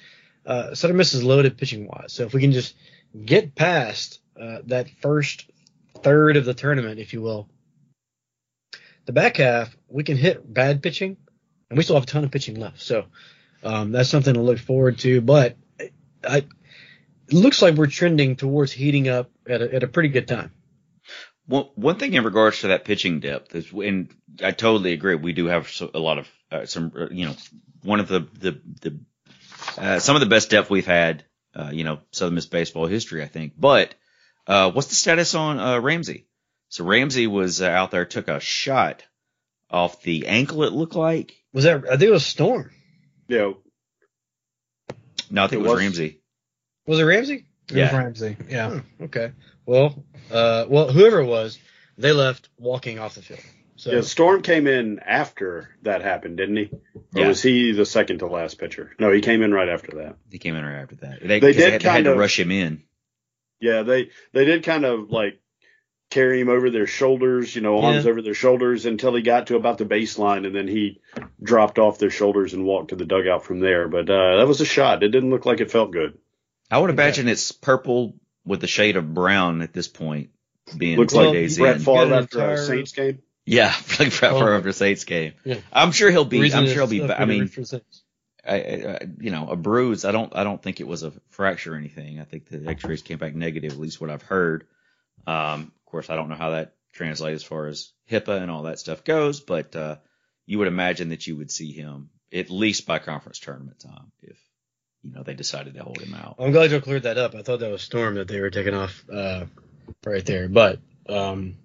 [0.46, 2.14] uh, Southern Miss is loaded pitching wise.
[2.14, 2.76] So if we can just
[3.26, 5.50] get past uh, that first
[6.04, 7.50] third of the tournament, if you will,
[9.06, 11.18] the back half we can hit bad pitching,
[11.70, 12.82] and we still have a ton of pitching left.
[12.82, 13.06] So
[13.64, 15.22] um, that's something to look forward to.
[15.22, 15.58] But
[16.24, 16.38] I,
[17.28, 20.52] it looks like we're trending towards heating up at a, at a pretty good time.
[21.48, 25.16] One one thing in regards to that pitching depth is, and I totally agree.
[25.16, 27.36] We do have a lot of uh, some, uh, you know,
[27.84, 29.00] one of the the the
[29.78, 31.24] uh, some of the best depth we've had,
[31.56, 33.54] uh, you know, Southern Miss baseball history, I think.
[33.58, 33.96] But
[34.50, 36.26] uh, what's the status on uh, Ramsey?
[36.68, 39.06] So Ramsey was uh, out there, took a shot
[39.70, 40.64] off the ankle.
[40.64, 41.36] It looked like.
[41.54, 41.86] Was that?
[41.86, 42.70] I think it was Storm.
[43.28, 43.58] You know,
[45.32, 46.22] No, I think It it was was- Ramsey.
[46.88, 47.36] Was it Ramsey?
[47.36, 47.98] It was Yeah.
[47.98, 48.38] Ramsey.
[48.50, 48.70] Yeah.
[48.80, 49.32] Hmm, okay.
[49.66, 51.60] Well, uh, well, whoever it was,
[51.98, 53.40] they left walking off the field.
[53.76, 56.66] So yeah, Storm came in after that happened, didn't he?
[57.16, 57.28] Or Yeah.
[57.28, 58.92] was he the second to last pitcher?
[59.00, 60.18] No, he came in right after that.
[60.32, 61.20] He came in right after that.
[61.22, 62.84] They, They 'cause did had, they had kind to of- rush him in.
[63.60, 65.40] Yeah, they they did kind of like
[66.10, 68.12] carry him over their shoulders, you know, arms Yeah.
[68.12, 71.02] over their shoulders until he got to about the baseline, and then he
[71.42, 73.88] dropped off their shoulders and walked to the dugout from there.
[73.88, 75.04] But uh, that was a shot.
[75.04, 76.18] It didn't look like it felt good.
[76.72, 80.30] I would imagine it's purple with a shade of brown at this point,
[80.76, 81.82] being Looks like days Brett in.
[81.82, 83.20] Favre Got an after a Saints game.
[83.46, 83.68] Yeah,
[84.00, 84.34] like Brett.
[84.34, 85.34] Favre after Saints game.
[85.44, 85.58] Yeah.
[85.72, 86.40] I'm sure he'll be.
[86.40, 87.04] reason I'm sure he'll be.
[87.14, 88.04] I mean, for Saints.
[88.48, 90.06] I, I, I- you know, a bruise.
[90.06, 90.36] I don't.
[90.36, 92.20] I don't think it was a fracture or anything.
[92.20, 94.66] I think the X-rays came back negative, at least what I've heard.
[95.28, 98.64] Um, of course, I don't know how that translates as far as HIPAA and all
[98.64, 99.98] that stuff goes, but uh,
[100.46, 104.38] you would imagine that you would see him at least by conference tournament time if
[105.04, 106.36] you know they decided to hold him out.
[106.40, 107.36] I'm glad you cleared that up.
[107.36, 109.46] I thought that was Storm that they were taking off uh,
[110.06, 110.48] right there.
[110.50, 111.56] But um,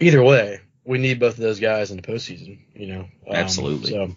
[0.00, 2.58] either way, we need both of those guys in the postseason.
[2.74, 3.90] You know, um, Absolutely.
[3.90, 4.16] So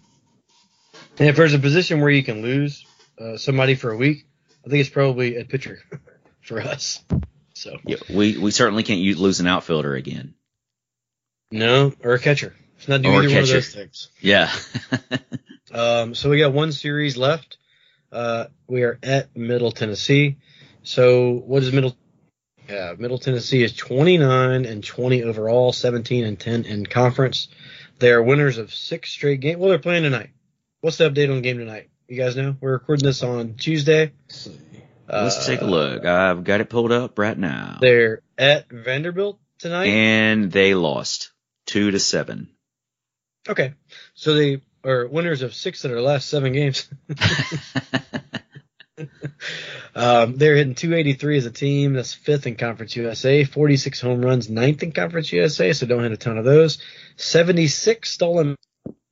[1.20, 2.86] And if there's a position where you can lose
[3.20, 4.26] uh, somebody for a week,
[4.66, 5.78] I think it's probably a pitcher
[6.40, 7.04] for us.
[7.54, 10.34] So Yeah, we we certainly can't use, lose an outfielder again.
[11.52, 12.54] no, or a catcher.
[12.78, 14.08] It's not do Or either one of those things.
[14.20, 14.50] Yeah.
[15.72, 17.58] Um, so we got one series left.
[18.10, 20.38] Uh, we are at Middle Tennessee.
[20.82, 21.96] So what is Middle?
[22.68, 27.46] Yeah, Middle Tennessee is 29 and 20 overall, 17 and 10 in conference.
[28.00, 29.58] They are winners of six straight games.
[29.58, 30.30] Well, they're playing tonight.
[30.80, 31.90] What's the update on the game tonight?
[32.08, 32.56] You guys know?
[32.60, 34.12] We're recording this on Tuesday.
[35.08, 36.04] Let's take a Uh, look.
[36.06, 37.78] I've got it pulled up right now.
[37.80, 39.86] They're at Vanderbilt tonight.
[39.88, 41.32] And they lost
[41.66, 42.48] two to seven.
[43.48, 43.74] okay.
[44.14, 46.88] So they are winners of six of their last seven games.
[49.92, 51.94] Um, they're hitting 283 as a team.
[51.94, 53.42] That's fifth in Conference USA.
[53.44, 55.72] 46 home runs, ninth in Conference USA.
[55.72, 56.78] So don't hit a ton of those.
[57.16, 58.54] 76 stolen.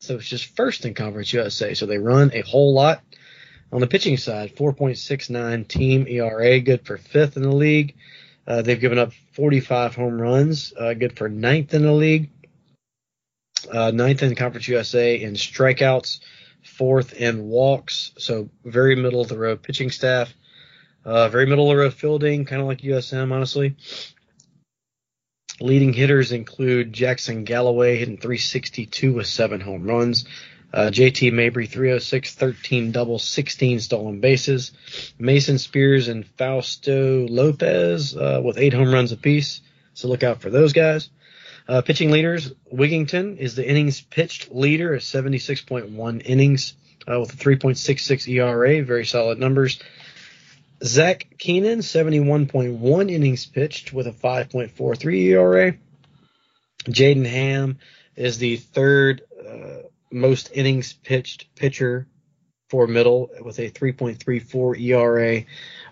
[0.00, 1.74] So it's just first in Conference USA.
[1.74, 3.02] So they run a whole lot.
[3.70, 7.96] On the pitching side, 4.69 team ERA, good for fifth in the league.
[8.46, 12.30] Uh, they've given up 45 home runs, uh, good for ninth in the league.
[13.70, 16.20] Uh, ninth in Conference USA in strikeouts,
[16.64, 18.12] fourth in walks.
[18.16, 20.32] So very middle of the road pitching staff.
[21.04, 23.76] Uh, very middle of the road fielding, kind of like USM, honestly.
[25.60, 30.24] Leading hitters include Jackson Galloway hitting 362 with seven home runs.
[30.72, 34.72] Uh, JT Mabry 306, 13 doubles, 16 stolen bases.
[35.18, 39.62] Mason Spears and Fausto Lopez uh, with eight home runs apiece.
[39.94, 41.08] So look out for those guys.
[41.66, 46.74] Uh, pitching leaders, Wigington is the innings pitched leader at 76.1 innings
[47.10, 49.78] uh, with a 3.66 ERA, very solid numbers.
[50.82, 55.74] Zach Keenan, 71.1 innings pitched with a 5.43 ERA.
[56.84, 57.78] Jaden Hamm
[58.14, 62.06] is the third uh, most innings pitched pitcher
[62.68, 65.44] for middle with a 3.34 ERA.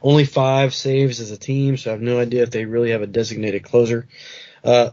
[0.02, 3.02] Only five saves as a team, so I have no idea if they really have
[3.02, 4.06] a designated closer.
[4.62, 4.90] Uh,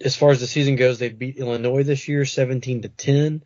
[0.00, 3.42] as far as the season goes, they beat Illinois this year, 17 to 10.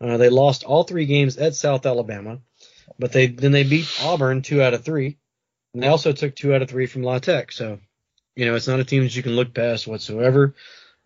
[0.00, 2.40] Uh, they lost all three games at South Alabama,
[2.98, 5.18] but they then they beat Auburn two out of three,
[5.74, 7.52] and they also took two out of three from La Tech.
[7.52, 7.78] So,
[8.36, 10.54] you know, it's not a team that you can look past whatsoever.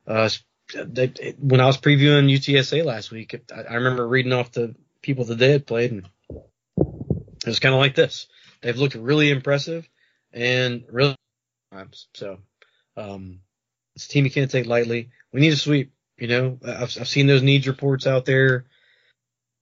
[0.07, 0.29] Uh,
[0.75, 5.25] they, when I was previewing UTSA last week, I, I remember reading off the people
[5.27, 8.27] that they had played, and it was kind of like this.
[8.61, 9.89] They've looked really impressive
[10.33, 11.17] and really
[11.73, 12.09] times.
[12.15, 12.39] So,
[12.97, 13.41] um,
[13.95, 15.11] it's a team you can't take lightly.
[15.33, 15.93] We need a sweep.
[16.19, 18.65] You know, I've, I've seen those needs reports out there,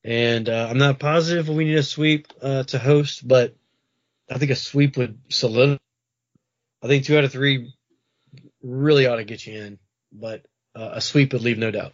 [0.02, 3.56] and uh, I'm not positive we need a sweep uh, to host, but
[4.30, 5.78] I think a sweep would solidify.
[6.82, 7.72] I think two out of three
[8.62, 9.78] really ought to get you in,
[10.12, 11.92] but uh, a sweep would leave no doubt.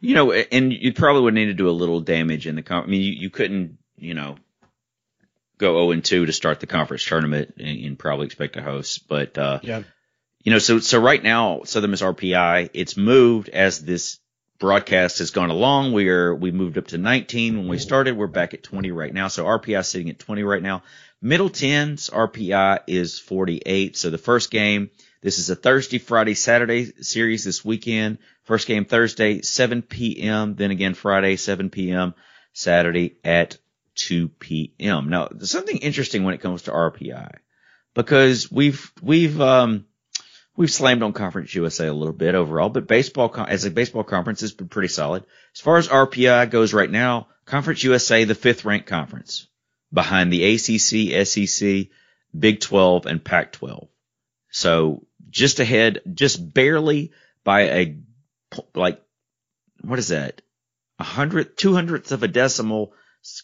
[0.00, 2.84] You know, and you probably would need to do a little damage in the con
[2.84, 4.36] I mean, you, you couldn't, you know,
[5.58, 9.06] go 0 and 2 to start the conference tournament and, and probably expect to host.
[9.08, 9.82] But, uh, Yeah.
[10.42, 14.18] you know, so, so right now, Southern Miss RPI, it's moved as this
[14.60, 15.92] broadcast has gone along.
[15.92, 18.16] We are, we moved up to 19 when we started.
[18.16, 19.26] We're back at 20 right now.
[19.28, 20.82] So RPI sitting at 20 right now.
[21.20, 23.96] Middle Tenn's RPI is 48.
[23.96, 24.90] So the first game,
[25.22, 28.18] this is a Thursday, Friday, Saturday series this weekend.
[28.44, 30.54] First game Thursday, 7 p.m.
[30.54, 32.14] Then again Friday, 7 p.m.
[32.52, 33.56] Saturday at
[33.96, 35.08] 2 p.m.
[35.08, 37.38] Now, something interesting when it comes to RPI
[37.94, 39.86] because we've, we've, um,
[40.60, 44.42] we've slammed on Conference USA a little bit overall, but baseball, as a baseball conference
[44.42, 45.24] has been pretty solid.
[45.54, 49.46] As far as RPI goes right now, Conference USA, the fifth ranked conference
[49.90, 51.86] behind the ACC, SEC,
[52.38, 53.88] Big 12, and Pac 12.
[54.50, 57.96] So just ahead, just barely by a,
[58.74, 59.00] like,
[59.80, 60.42] what is that?
[60.98, 62.92] A hundred, two hundredths of a decimal.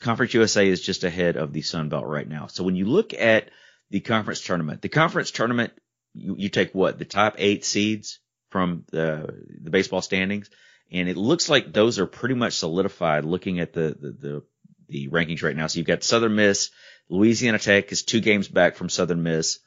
[0.01, 2.49] Conference USA is just ahead of the Sun Belt right now.
[2.49, 3.49] So when you look at
[3.89, 5.73] the conference tournament, the conference tournament,
[6.17, 6.99] you, you take what?
[6.99, 10.51] The top eight seeds from the, the baseball standings.
[10.91, 14.43] And it looks like those are pretty much solidified looking at the, the, the,
[14.89, 15.67] the rankings right now.
[15.67, 16.71] So you've got Southern Miss,
[17.09, 19.59] Louisiana Tech is two games back from Southern Miss.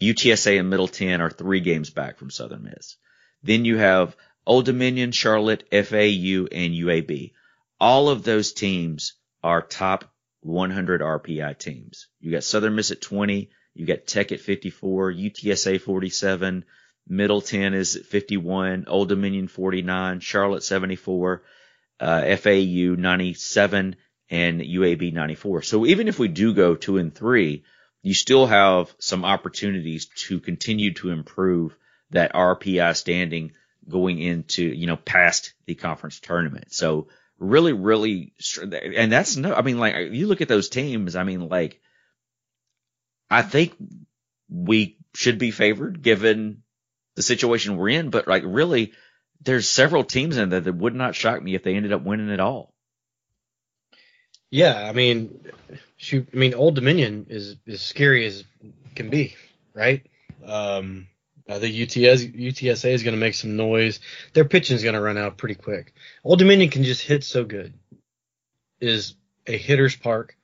[0.00, 2.96] UTSA and Middle Tenn are three games back from Southern Miss.
[3.42, 7.32] Then you have Old Dominion, Charlotte, FAU, and UAB.
[7.78, 12.08] All of those teams are top 100 RPI teams.
[12.20, 16.66] You got Southern Miss at 20, you got Tech at 54, UTSA 47,
[17.08, 21.42] Middle Tenn is at 51, Old Dominion 49, Charlotte 74,
[21.98, 23.96] uh, FAU 97,
[24.28, 25.62] and UAB 94.
[25.62, 27.64] So even if we do go two and three,
[28.02, 31.74] you still have some opportunities to continue to improve
[32.10, 33.52] that RPI standing
[33.88, 36.74] going into, you know, past the conference tournament.
[36.74, 41.24] So really, really, and that's no, I mean, like you look at those teams, I
[41.24, 41.80] mean, like,
[43.30, 43.74] I think
[44.48, 46.62] we should be favored given
[47.16, 48.92] the situation we're in, but like really,
[49.42, 52.30] there's several teams in there that would not shock me if they ended up winning
[52.30, 52.74] it all.
[54.50, 55.40] Yeah, I mean,
[55.96, 58.44] shoot, I mean, Old Dominion is as scary as
[58.96, 59.36] can be,
[59.74, 60.04] right?
[60.44, 61.06] Um,
[61.48, 64.00] I think UTS, UTSA is going to make some noise.
[64.32, 65.94] Their pitching is going to run out pretty quick.
[66.24, 67.74] Old Dominion can just hit so good.
[68.80, 69.14] Is
[69.46, 70.36] a hitter's park.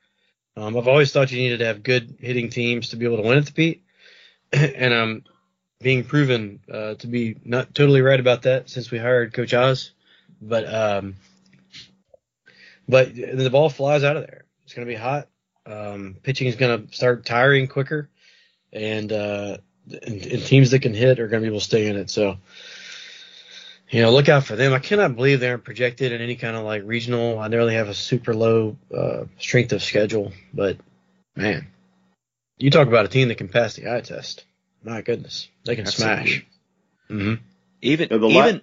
[0.57, 3.23] Um, I've always thought you needed to have good hitting teams to be able to
[3.29, 3.83] win at the Pete,
[4.53, 5.25] and I'm
[5.81, 9.93] being proven uh, to be not totally right about that since we hired Coach Oz.
[10.41, 11.17] But um,
[12.89, 14.45] but the ball flies out of there.
[14.65, 15.29] It's going to be hot.
[15.67, 18.09] Um, pitching is going to start tiring quicker,
[18.73, 19.59] and, uh,
[19.91, 22.11] and, and teams that can hit are going to be able to stay in it.
[22.11, 22.39] So,
[23.89, 24.73] you know, look out for them.
[24.73, 27.39] I cannot believe they aren't projected in any kind of like regional.
[27.39, 30.79] I know they have a super low uh, strength of schedule, but
[31.37, 31.69] man,
[32.59, 34.45] you talk about a team that can pass the eye test.
[34.83, 36.25] My goodness, they can Absolutely.
[36.25, 36.47] smash.
[37.09, 37.35] hmm
[37.83, 38.61] Even, Yeah, the la- even,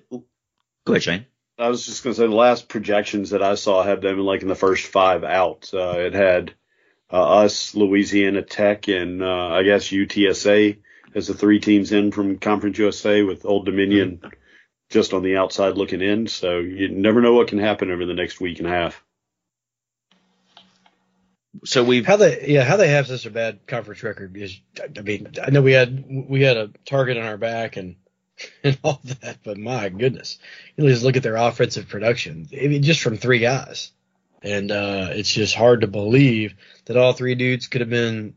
[0.86, 1.26] go ahead, Shane.
[1.58, 4.42] I was just going to say the last projections that I saw had them like
[4.42, 5.70] in the first five out.
[5.74, 6.54] Uh, it had
[7.12, 10.80] uh, us, Louisiana Tech, and uh, I guess UTSA
[11.14, 14.20] as the three teams in from Conference USA with Old Dominion
[14.94, 16.28] just on the outside looking in.
[16.28, 19.04] So you never know what can happen over the next week and a half.
[21.66, 24.60] So we've, How they yeah how they have such a bad conference record is
[24.98, 27.96] I mean I know we had we had a target on our back and
[28.64, 30.40] and all that but my goodness
[30.76, 33.92] you just look at their offensive production I mean, just from three guys
[34.42, 38.34] and uh, it's just hard to believe that all three dudes could have been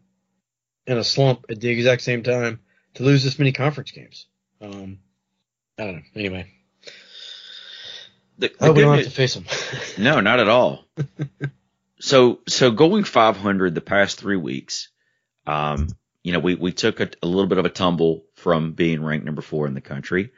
[0.87, 2.61] in a slump at the exact same time
[2.95, 4.27] to lose this many conference games.
[4.61, 4.99] Um,
[5.79, 6.03] I don't know.
[6.15, 6.47] Anyway,
[8.39, 9.45] the, I the hope we good don't news- have to face them.
[10.03, 10.85] No, not at all.
[12.01, 14.89] so, so going 500 the past three weeks,
[15.47, 15.89] um,
[16.23, 19.25] you know, we, we took a, a little bit of a tumble from being ranked
[19.27, 20.31] number four in the country,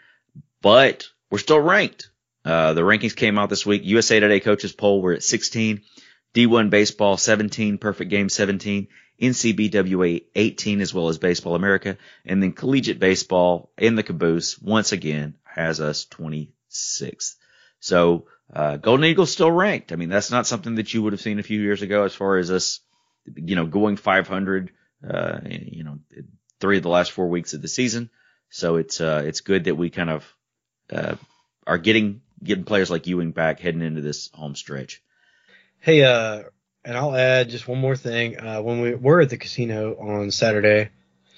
[0.61, 2.11] but we're still ranked.
[2.45, 3.83] Uh, the rankings came out this week.
[3.85, 5.83] USA Today coaches poll, we're at 16.
[6.35, 8.89] D1 baseball 17, perfect game 17,
[9.21, 14.93] NCBWA 18 as well as Baseball America, and then collegiate baseball in the caboose once
[14.93, 17.35] again has us 26th.
[17.81, 19.93] So, uh, Golden Eagles still ranked.
[19.93, 22.15] I mean, that's not something that you would have seen a few years ago as
[22.15, 22.81] far as us,
[23.35, 24.71] you know, going 500,
[25.09, 25.99] uh, you know,
[26.61, 28.11] three of the last four weeks of the season.
[28.51, 30.35] So it's, uh, it's good that we kind of,
[30.91, 31.17] uh,
[31.67, 35.03] are getting, getting players like Ewing back heading into this home stretch.
[35.81, 36.45] Hey, uh,
[36.89, 38.41] and I'll add just one more thing.
[38.41, 40.89] Uh, when we were at the casino on Saturday,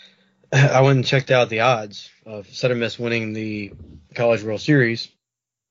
[0.52, 3.72] I went and checked out the odds of Southern Miss winning the
[4.14, 5.08] College World Series.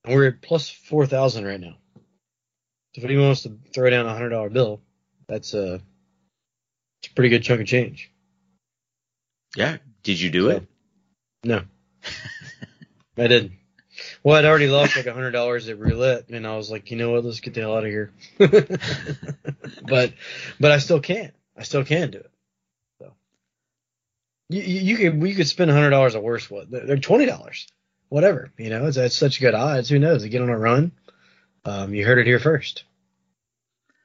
[0.04, 1.76] And we're at plus 4,000 right now.
[1.96, 4.82] So if anyone wants to throw down a $100 bill,
[5.26, 8.12] that's a, a pretty good chunk of change.
[9.56, 9.78] Yeah.
[10.02, 10.66] Did you do So- it?
[11.42, 11.62] No.
[13.16, 13.52] I didn't.
[14.22, 16.96] Well, I'd already lost like a hundred dollars at roulette, and I was like, you
[16.96, 18.12] know what, let's get the hell out of here.
[18.38, 20.12] but,
[20.58, 21.34] but I still can't.
[21.56, 22.30] I still can do it.
[22.98, 23.12] So,
[24.48, 27.66] you you, could you could spend a hundred dollars at worse What they're twenty dollars,
[28.08, 28.50] whatever.
[28.56, 29.88] You know, it's, it's such good odds.
[29.88, 30.22] Who knows?
[30.22, 30.92] They get on a run.
[31.64, 32.84] Um, you heard it here first.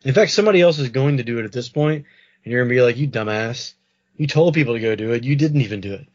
[0.03, 2.05] In fact, somebody else is going to do it at this point,
[2.43, 3.73] and you're gonna be like, you dumbass.
[4.17, 5.23] You told people to go do it.
[5.23, 6.07] You didn't even do it.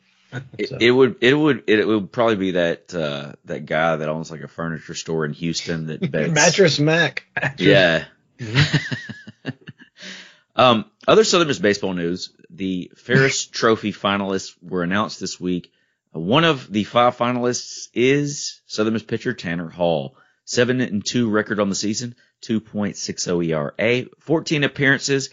[0.58, 4.08] It, So- it would, it would, it would probably be that, uh, that guy that
[4.08, 6.32] owns like a furniture store in Houston that bets.
[6.32, 7.24] Mattress Mac.
[7.58, 8.04] Yeah.
[8.38, 9.48] Mm-hmm.
[10.56, 15.72] um, other Southern Miss baseball news: the Ferriss Trophy finalists were announced this week.
[16.14, 20.16] Uh, One of the five finalists is Southern Miss pitcher Tanner Hall.
[20.44, 23.46] Seven and two record on the season, 2.60
[23.78, 25.30] ERA, 14 appearances.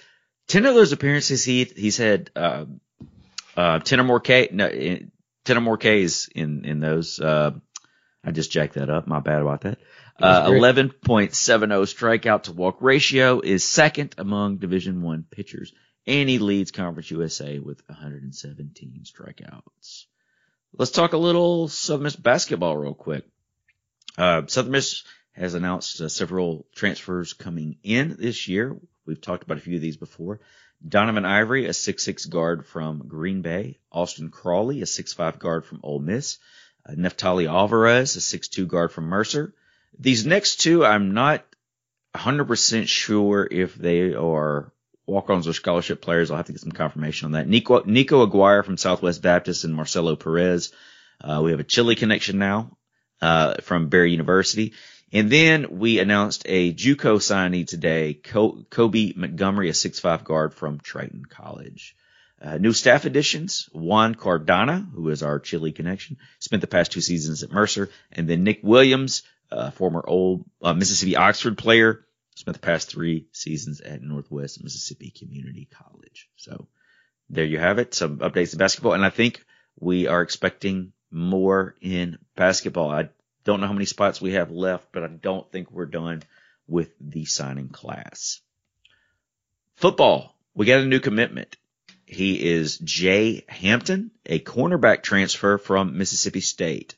[0.47, 2.65] 10 of those appearances he he's had uh,
[3.57, 4.49] uh, 10 or more K.
[4.51, 4.99] No, eh,
[5.45, 7.19] 10 or more Ks in in those.
[7.19, 7.51] Uh,
[8.23, 9.07] I just jacked that up.
[9.07, 9.79] My bad about that.
[10.19, 10.97] Uh, 11.70
[11.31, 15.73] strikeout to walk ratio is second among Division One pitchers,
[16.05, 20.05] and he leads Conference USA with 117 strikeouts.
[20.73, 23.25] Let's talk a little Southern Miss basketball real quick.
[24.17, 25.03] Uh, Southern Miss
[25.33, 28.75] has announced uh, several transfers coming in this year.
[29.05, 30.41] We've talked about a few of these before.
[30.85, 33.79] Donovan Ivory, a 6'6 guard from Green Bay.
[33.91, 36.37] Austin Crowley, a 6'5 guard from Ole Miss.
[36.87, 39.53] Uh, Neftali Alvarez, a 6'2 guard from Mercer.
[39.99, 41.43] These next two, I'm not
[42.15, 44.71] 100% sure if they are
[45.05, 46.29] walk-ons or scholarship players.
[46.29, 47.47] I'll have to get some confirmation on that.
[47.47, 50.71] Nico, Nico Aguirre from Southwest Baptist and Marcelo Perez.
[51.21, 52.77] Uh, we have a Chile connection now,
[53.21, 54.73] uh, from Barry University.
[55.11, 61.23] And then we announced a JUCO signee today, Kobe Montgomery, a 6'5 guard from Triton
[61.25, 61.95] College.
[62.41, 67.01] Uh, new staff additions, Juan Cardana, who is our Chile connection, spent the past two
[67.01, 72.05] seasons at Mercer, and then Nick Williams, uh, former old uh, Mississippi Oxford player,
[72.35, 76.29] spent the past three seasons at Northwest Mississippi Community College.
[76.35, 76.67] So
[77.29, 77.95] there you have it.
[77.95, 78.93] Some updates in basketball.
[78.93, 79.43] And I think
[79.79, 82.91] we are expecting more in basketball.
[82.91, 83.09] I
[83.47, 86.21] don't know how many spots we have left, but I don't think we're done
[86.67, 88.41] with the signing class.
[89.75, 90.35] Football.
[90.53, 91.55] We got a new commitment.
[92.05, 96.95] He is Jay Hampton, a cornerback transfer from Mississippi State,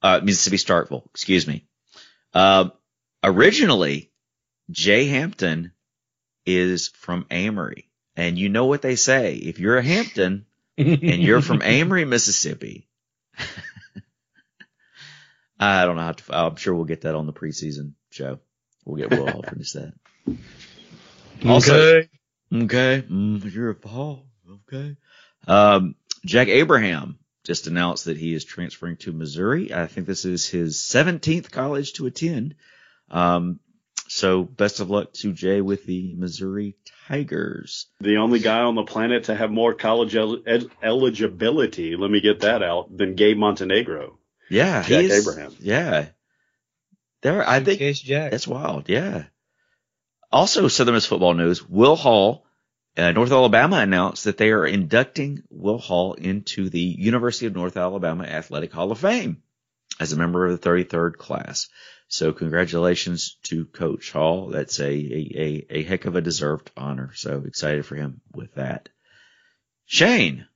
[0.00, 1.66] uh, Mississippi Starkville, excuse me.
[2.32, 2.70] Uh,
[3.24, 4.12] originally,
[4.70, 5.72] Jay Hampton
[6.46, 7.88] is from Amory.
[8.14, 9.34] And you know what they say.
[9.34, 10.46] If you're a Hampton
[10.78, 12.86] and you're from Amory, Mississippi,
[15.60, 18.40] I don't know how to, I'm sure we'll get that on the preseason show.
[18.84, 19.92] We'll get Will Hall finish that.
[21.46, 22.08] Also, Okay.
[22.52, 23.02] Okay.
[23.08, 24.26] Mm, you're a Paul.
[24.68, 24.96] Okay.
[25.48, 25.94] Um,
[26.24, 29.72] Jack Abraham just announced that he is transferring to Missouri.
[29.72, 32.56] I think this is his 17th college to attend.
[33.10, 33.58] Um,
[34.08, 36.76] so best of luck to Jay with the Missouri
[37.08, 37.86] Tigers.
[38.00, 42.20] The only guy on the planet to have more college el- ed- eligibility, let me
[42.20, 44.18] get that out, than Gabe Montenegro.
[44.50, 44.82] Yeah.
[44.82, 45.54] Jack he's- Abraham.
[45.60, 46.06] Yeah.
[47.22, 48.30] There, I think Case Jack.
[48.30, 48.88] That's wild.
[48.88, 49.24] Yeah.
[50.32, 52.46] Also, Southern Miss football news: Will Hall,
[52.96, 57.76] uh, North Alabama announced that they are inducting Will Hall into the University of North
[57.76, 59.42] Alabama Athletic Hall of Fame
[59.98, 61.68] as a member of the 33rd class.
[62.08, 64.48] So, congratulations to Coach Hall.
[64.48, 67.12] That's a a, a, a heck of a deserved honor.
[67.14, 68.88] So excited for him with that.
[69.84, 70.46] Shane,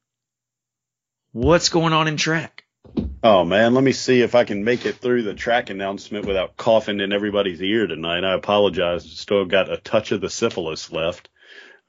[1.33, 2.64] what's going on in track?
[3.23, 6.59] Oh man, let me see if I can make it through the track announcement without
[6.59, 8.23] coughing in everybody's ear tonight.
[8.23, 9.11] I apologize.
[9.11, 11.31] Still got a touch of the syphilis left.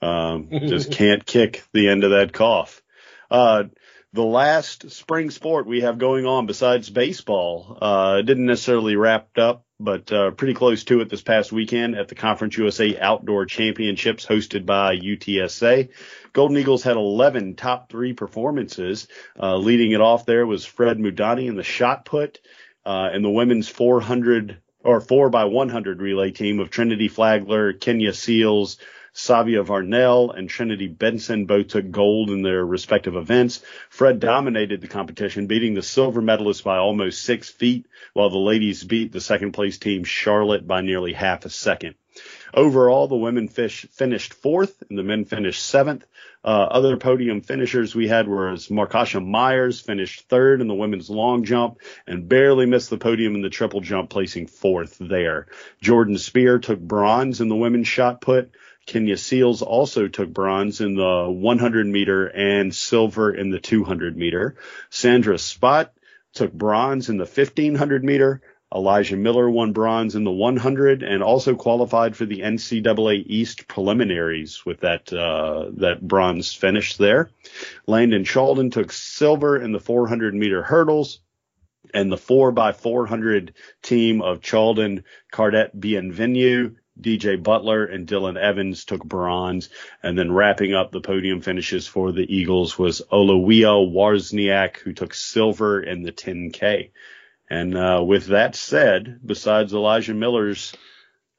[0.01, 2.81] Um, just can't kick the end of that cough.
[3.29, 3.65] Uh,
[4.13, 9.64] the last spring sport we have going on besides baseball, uh, didn't necessarily wrapped up,
[9.79, 14.25] but, uh, pretty close to it this past weekend at the Conference USA Outdoor Championships
[14.25, 15.89] hosted by UTSA.
[16.33, 19.07] Golden Eagles had 11 top three performances.
[19.39, 22.39] Uh, leading it off there was Fred Mudani in the shot put,
[22.85, 28.13] uh, and the women's 400 or 4 by 100 relay team of Trinity Flagler, Kenya
[28.13, 28.77] Seals,
[29.15, 33.63] Savia Varnell, and Trinity Benson both took gold in their respective events.
[33.89, 38.83] Fred dominated the competition, beating the silver medalist by almost six feet, while the ladies
[38.83, 41.95] beat the second place team Charlotte by nearly half a second.
[42.53, 46.05] Overall, the women fish finished fourth and the men finished seventh.
[46.43, 51.09] Uh, other podium finishers we had were as Markasha Myers finished third in the women's
[51.09, 55.47] long jump and barely missed the podium in the triple jump, placing fourth there.
[55.81, 58.51] Jordan Spear took bronze in the women's shot put.
[58.85, 64.55] Kenya Seals also took bronze in the 100 meter and silver in the 200 meter.
[64.89, 65.89] Sandra Spott
[66.33, 68.41] took bronze in the 1500 meter.
[68.73, 74.65] Elijah Miller won bronze in the 100 and also qualified for the NCAA East preliminaries
[74.65, 77.29] with that uh, that bronze finish there.
[77.87, 81.19] Landon Chalden took silver in the 400 meter hurdles,
[81.93, 88.85] and the 4 by 400 team of Chalden, Cardette Bienvenu, DJ Butler, and Dylan Evans
[88.85, 89.69] took bronze.
[90.01, 95.13] And then wrapping up the podium finishes for the Eagles was Olawia Warzniak, who took
[95.13, 96.91] silver in the 10K.
[97.49, 100.73] And uh, with that said, besides Elijah Miller's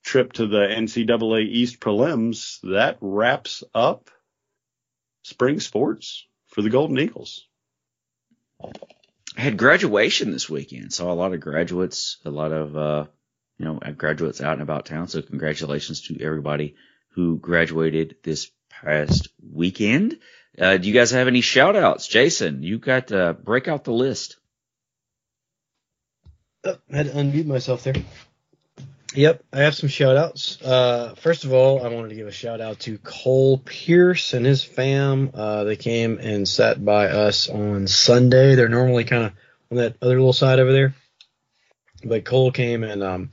[0.04, 4.10] trip to the NCAA East prelims, that wraps up
[5.22, 7.46] spring sports for the Golden Eagles.
[9.36, 10.92] I had graduation this weekend.
[10.92, 13.04] Saw a lot of graduates, a lot of uh,
[13.58, 15.08] you know graduates out and about town.
[15.08, 16.74] So congratulations to everybody
[17.10, 20.18] who graduated this past weekend.
[20.58, 22.06] Uh, do you guys have any shout outs?
[22.06, 24.36] Jason, you got to break out the list.
[26.64, 27.94] Oh, I had to unmute myself there.
[29.14, 30.60] Yep, I have some shout outs.
[30.60, 34.44] Uh, first of all, I wanted to give a shout out to Cole Pierce and
[34.44, 35.30] his fam.
[35.32, 38.56] Uh, they came and sat by us on Sunday.
[38.56, 39.32] They're normally kind of
[39.70, 40.94] on that other little side over there.
[42.04, 43.30] But Cole came and um,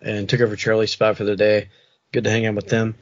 [0.00, 1.68] and took over Charlie's spot for the day.
[2.12, 2.94] Good to hang out with them.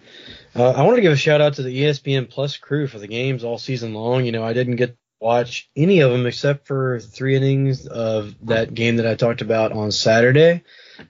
[0.54, 3.06] Uh, I want to give a shout out to the ESPN Plus crew for the
[3.06, 4.24] games all season long.
[4.24, 8.34] You know, I didn't get to watch any of them except for three innings of
[8.46, 10.62] that game that I talked about on Saturday.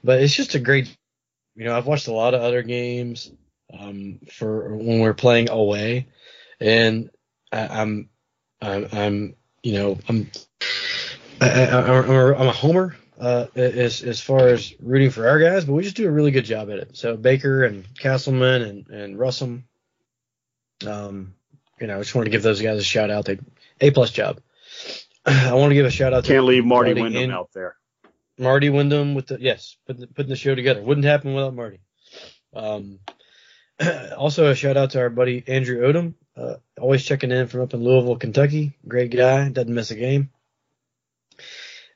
[0.02, 0.94] But it's just a great,
[1.56, 3.30] you know, I've watched a lot of other games
[3.78, 6.08] um, for when we're playing away,
[6.58, 7.10] and
[7.52, 8.08] I, I'm,
[8.60, 10.30] I'm, I'm, you know, I'm,
[11.40, 12.96] I, I, I'm, a, I'm a homer.
[13.20, 16.30] Uh, as as far as rooting for our guys, but we just do a really
[16.30, 16.96] good job at it.
[16.96, 19.64] So Baker and Castleman and and Russum,
[20.86, 21.34] um,
[21.78, 23.26] you know, I just wanted to give those guys a shout out.
[23.26, 23.38] They
[23.80, 24.40] a plus job.
[25.26, 27.76] I want to give a shout out to Can't leave Marty Wyndham in- out there.
[28.38, 30.80] Marty Wyndham with the yes, putting the, putting the show together.
[30.80, 31.80] Wouldn't happen without Marty.
[32.54, 33.00] Um,
[34.16, 37.74] also a shout out to our buddy Andrew Odom, uh, always checking in from up
[37.74, 38.72] in Louisville, Kentucky.
[38.88, 40.30] Great guy, doesn't miss a game.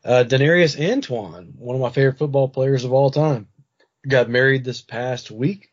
[0.05, 3.48] Uh, Denarius Antoine, one of my favorite football players of all time,
[4.07, 5.70] got married this past week.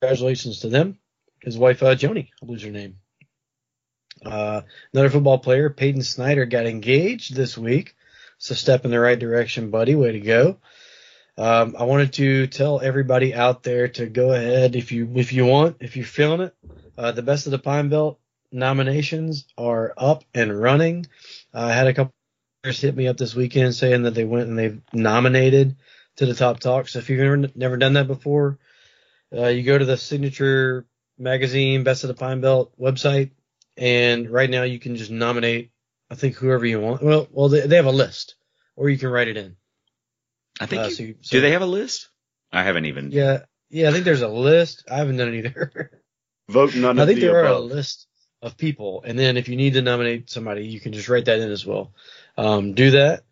[0.00, 0.98] Congratulations to them.
[1.42, 2.96] His wife, uh, Joni, I believe her name.
[4.24, 4.62] Uh,
[4.92, 7.94] another football player, Peyton Snyder, got engaged this week.
[8.50, 9.94] A step in the right direction, buddy.
[9.94, 10.58] Way to go.
[11.38, 15.46] Um, I wanted to tell everybody out there to go ahead if you if you
[15.46, 16.54] want, if you're feeling it.
[16.98, 18.20] Uh, the best of the Pine Belt
[18.52, 21.06] nominations are up and running.
[21.54, 22.12] Uh, I had a couple
[22.72, 25.76] hit me up this weekend saying that they went and they've nominated
[26.16, 26.88] to the top talk.
[26.88, 28.58] So if you've never, never done that before,
[29.36, 30.86] uh, you go to the signature
[31.18, 33.30] magazine Best of the Pine Belt website,
[33.76, 35.70] and right now you can just nominate.
[36.10, 37.02] I think whoever you want.
[37.02, 38.36] Well, well, they, they have a list,
[38.76, 39.56] or you can write it in.
[40.60, 40.82] I think.
[40.82, 42.08] Uh, you- so you- do they have a list?
[42.52, 43.10] I haven't even.
[43.10, 43.40] Yeah,
[43.70, 43.88] yeah.
[43.88, 44.84] I think there's a list.
[44.90, 45.90] I haven't done it either.
[46.48, 48.06] Vote none I think the there are a list
[48.44, 51.40] of people, and then if you need to nominate somebody, you can just write that
[51.40, 51.92] in as well.
[52.36, 53.24] Um, do that,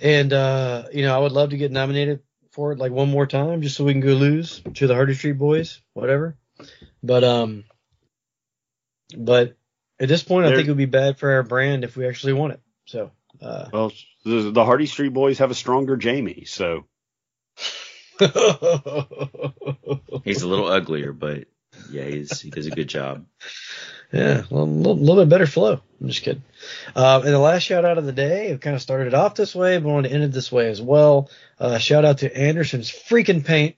[0.00, 2.20] and uh, you know, I would love to get nominated
[2.52, 5.14] for it like one more time, just so we can go lose to the Hardy
[5.14, 6.38] Street Boys, whatever.
[7.02, 7.64] But um,
[9.14, 9.56] but
[10.00, 12.32] at this point, I think it would be bad for our brand if we actually
[12.32, 12.60] won it.
[12.86, 13.12] So.
[13.40, 13.92] Uh, Well,
[14.24, 16.84] the, the Hardy Street Boys have a stronger Jamie, so
[20.24, 21.44] He's a little uglier, but
[21.90, 23.26] yeah, he's he does a good job.
[24.12, 25.80] Yeah, a little, little bit better flow.
[26.00, 26.42] I'm just kidding.
[26.94, 29.34] Uh, and the last shout out of the day, I've kind of started it off
[29.34, 31.30] this way, but I want to end it this way as well.
[31.58, 33.76] Uh, shout out to Anderson's freaking paint.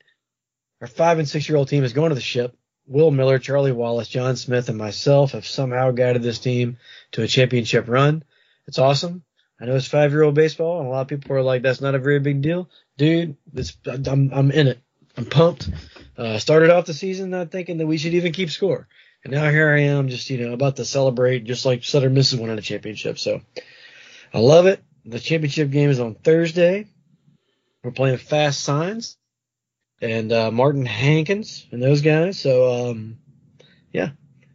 [0.80, 2.56] Our five and six year old team is going to the ship.
[2.86, 6.78] Will Miller, Charlie Wallace, John Smith, and myself have somehow guided this team
[7.12, 8.24] to a championship run.
[8.66, 9.22] It's awesome.
[9.60, 11.80] I know it's five year old baseball, and a lot of people are like, "That's
[11.80, 12.68] not a very big deal,
[12.98, 14.80] dude." It's, I'm I'm in it.
[15.16, 15.70] I'm pumped.
[16.16, 18.86] Uh, started off the season not thinking that we should even keep score.
[19.24, 22.32] And now here I am, just you know, about to celebrate, just like Southern Miss
[22.32, 23.18] is winning a championship.
[23.18, 23.40] So
[24.32, 24.82] I love it.
[25.04, 26.86] The championship game is on Thursday.
[27.82, 29.16] We're playing Fast Signs
[30.00, 32.38] and uh, Martin Hankins and those guys.
[32.38, 33.18] So um,
[33.92, 34.10] yeah,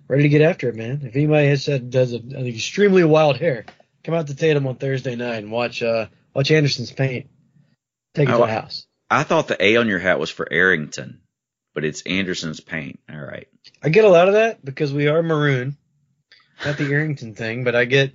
[0.07, 1.01] ready to get after it, man.
[1.03, 3.65] If anybody has said does a, an extremely wild hair,
[4.03, 7.27] come out to Tatum on Thursday night and watch uh, watch Anderson's paint.
[8.15, 8.87] Take it Oh, to the house.
[9.09, 11.21] I thought the A on your hat was for Arrington,
[11.73, 12.99] but it's Anderson's paint.
[13.11, 13.47] All right.
[13.83, 15.77] I get a lot of that because we are maroon.
[16.65, 18.13] Not the Arrington thing, but I get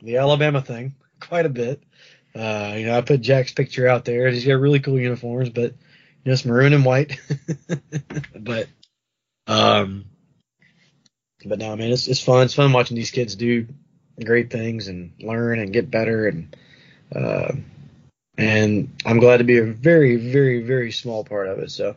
[0.00, 1.82] the Alabama thing quite a bit.
[2.34, 4.30] Uh, you know, I put Jack's picture out there.
[4.30, 7.18] He's got really cool uniforms, but you know, it's maroon and white.
[8.38, 8.68] but,
[9.48, 10.04] um,
[11.44, 12.44] but no, man, it's it's fun.
[12.44, 13.66] It's fun watching these kids do
[14.22, 16.56] great things and learn and get better and,
[17.14, 17.52] uh,
[18.36, 21.70] and I'm glad to be a very, very, very small part of it.
[21.70, 21.96] So,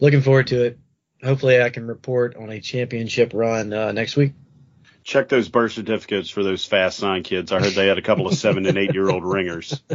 [0.00, 0.78] looking forward to it.
[1.22, 4.32] Hopefully, I can report on a championship run uh, next week.
[5.04, 7.52] check those birth certificates for those fast sign kids.
[7.52, 9.80] I heard they had a couple of seven and eight year old ringers.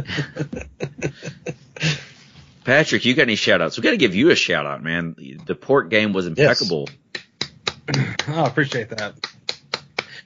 [2.64, 3.76] Patrick, you got any shout outs?
[3.76, 5.14] We got to give you a shout out, man.
[5.46, 6.88] The port game was impeccable.
[7.94, 9.14] Oh, I appreciate that.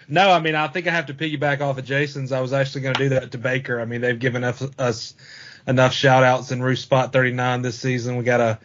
[0.08, 2.32] No, I mean, I think I have to piggyback off of Jason's.
[2.32, 3.80] I was actually going to do that to Baker.
[3.80, 5.14] I mean, they've given us, us
[5.66, 8.16] enough shout outs in Roost Spot 39 this season.
[8.16, 8.58] We got to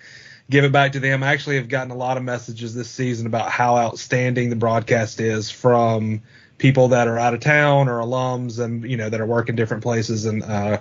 [0.49, 1.23] give it back to them.
[1.23, 5.19] I actually have gotten a lot of messages this season about how outstanding the broadcast
[5.19, 6.21] is from
[6.57, 9.83] people that are out of town or alums and, you know, that are working different
[9.83, 10.25] places.
[10.25, 10.79] And, uh,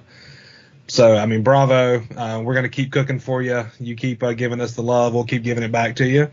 [0.87, 2.03] so, I mean, bravo.
[2.15, 3.65] Uh, we're going to keep cooking for you.
[3.81, 5.15] You keep uh, giving us the love.
[5.15, 6.31] We'll keep giving it back to you.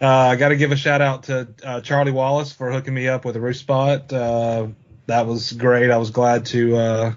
[0.00, 3.08] Uh, I got to give a shout out to uh, Charlie Wallace for hooking me
[3.08, 4.12] up with a roof spot.
[4.12, 4.66] Uh,
[5.06, 5.90] that was great.
[5.90, 7.16] I was glad to.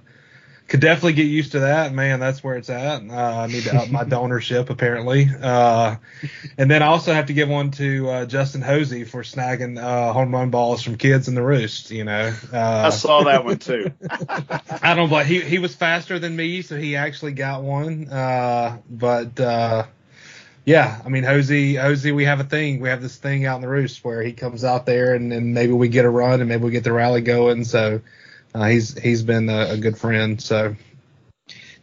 [0.69, 1.93] Could definitely get used to that.
[1.93, 3.01] Man, that's where it's at.
[3.01, 5.27] Uh, I need to up my donorship apparently.
[5.41, 5.95] Uh,
[6.59, 10.13] and then I also have to give one to uh, Justin Hosey for snagging uh,
[10.13, 11.89] home run balls from kids in the roost.
[11.89, 13.91] You know, I uh, saw that one too.
[14.83, 15.09] I don't.
[15.09, 18.07] But he he was faster than me, so he actually got one.
[18.07, 19.85] Uh, but uh,
[20.65, 22.79] yeah, I mean, Hosey, Hosey, we have a thing.
[22.79, 25.55] We have this thing out in the roost where he comes out there and, and
[25.55, 27.63] maybe we get a run and maybe we get the rally going.
[27.63, 28.01] So
[28.53, 30.41] uh, he's he's been a, a good friend.
[30.41, 30.75] So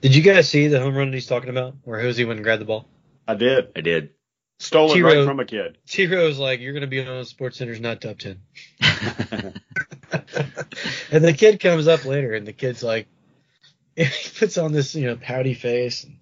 [0.00, 2.62] Did you guys see the home run he's talking about, where Hosey went and grabbed
[2.62, 2.86] the ball?
[3.28, 3.68] I did.
[3.76, 4.10] I did.
[4.58, 5.14] Stolen T-Row.
[5.16, 5.78] right from a kid.
[5.86, 8.40] T Rose like, "You're gonna be on Sports Center's not top 10.
[11.10, 13.06] and the kid comes up later, and the kid's like,
[13.96, 16.04] he puts on this, you know, pouty face.
[16.04, 16.16] And,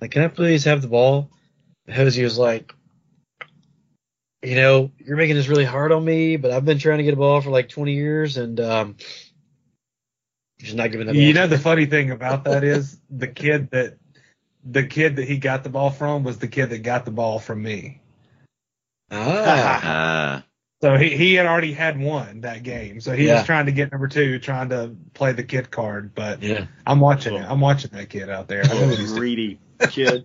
[0.00, 1.30] like, can I please have the ball?
[1.86, 2.72] And Hosey was like,
[4.42, 7.14] you know, you're making this really hard on me, but I've been trying to get
[7.14, 8.96] a ball for like 20 years, and um,
[10.58, 11.14] just not giving that.
[11.14, 13.96] You know the funny thing about that is the kid that
[14.64, 17.38] the kid that he got the ball from was the kid that got the ball
[17.38, 18.00] from me.
[19.10, 20.42] ah, Uh,
[20.82, 23.00] So he, he had already had one that game.
[23.00, 23.36] So he Yeah.
[23.38, 26.14] was trying to get number two, trying to play the kid card.
[26.14, 26.66] But yeah.
[26.86, 27.44] I'm watching it.
[27.48, 28.64] I'm watching that kid out there.
[28.64, 29.18] I know what he's doing.
[29.20, 29.58] Greedy
[29.90, 30.24] kid.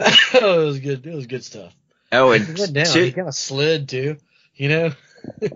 [0.00, 1.06] oh, it was good.
[1.06, 1.74] It was good stuff.
[2.12, 2.86] oh, He and went down.
[2.86, 4.16] two- He kind of slid too.
[4.54, 4.92] You know.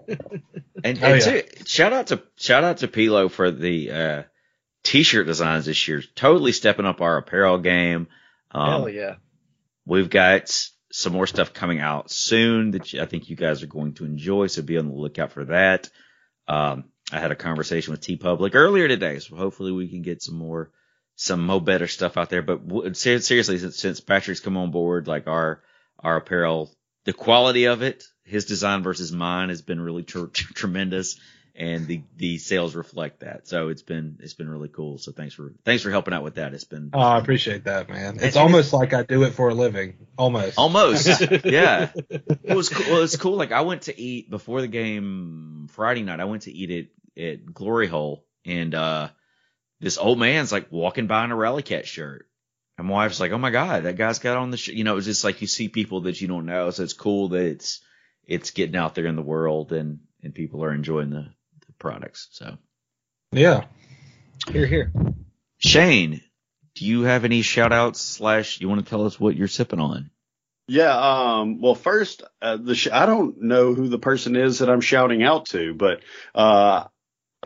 [0.85, 1.41] And, Oh, yeah.
[1.65, 4.23] shout out to shout out to Pilo for the uh,
[4.85, 6.03] t-shirt designs this year.
[6.15, 8.07] Totally stepping up our apparel game.
[8.53, 9.15] Um, Hell yeah.
[9.85, 10.49] We've got
[10.93, 14.47] some more stuff coming out soon that I think you guys are going to enjoy.
[14.47, 15.89] So be on the lookout for that.
[16.47, 20.37] Um, I had a conversation with TeePublic earlier today, so hopefully we can get some
[20.37, 20.71] more
[21.17, 22.43] some mo better stuff out there.
[22.43, 25.63] But seriously, since, since Patrick's come on board, like our
[25.99, 26.76] our apparel,
[27.07, 31.19] the quality of it, his design versus mine has been really tr- tr- tremendous,
[31.55, 33.49] and the the sales reflect that.
[33.49, 34.99] So it's been it's been really cool.
[34.99, 36.53] So thanks for thanks for helping out with that.
[36.53, 38.19] It's been Oh, I appreciate that, man.
[38.21, 39.97] It's almost like I do it for a living.
[40.19, 40.59] Almost.
[40.59, 41.07] almost
[41.45, 41.91] yeah.
[42.11, 42.93] It was cool.
[42.93, 43.37] Well, it's cool.
[43.37, 46.21] Like I went to eat before the game Friday night.
[46.21, 49.09] I went to eat at at Glory Hole, and uh
[49.81, 52.27] this old man's like walking by in a Rally Cat shirt.
[52.79, 54.69] And my wife's like, "Oh my god, that guy's got on the sh-.
[54.69, 57.29] you know." It's just like you see people that you don't know, so it's cool
[57.31, 57.81] that it's
[58.25, 61.29] it's getting out there in the world and and people are enjoying the,
[61.67, 62.29] the products.
[62.33, 62.59] So
[63.33, 63.65] Yeah.
[64.51, 64.93] Here, here.
[65.59, 66.21] Shane,
[66.75, 69.81] do you have any shout outs slash you want to tell us what you're sipping
[69.81, 70.11] on?
[70.69, 70.95] Yeah.
[70.95, 74.81] Um, well, first, uh, the sh- I don't know who the person is that I'm
[74.81, 76.01] shouting out to, but
[76.35, 76.85] uh,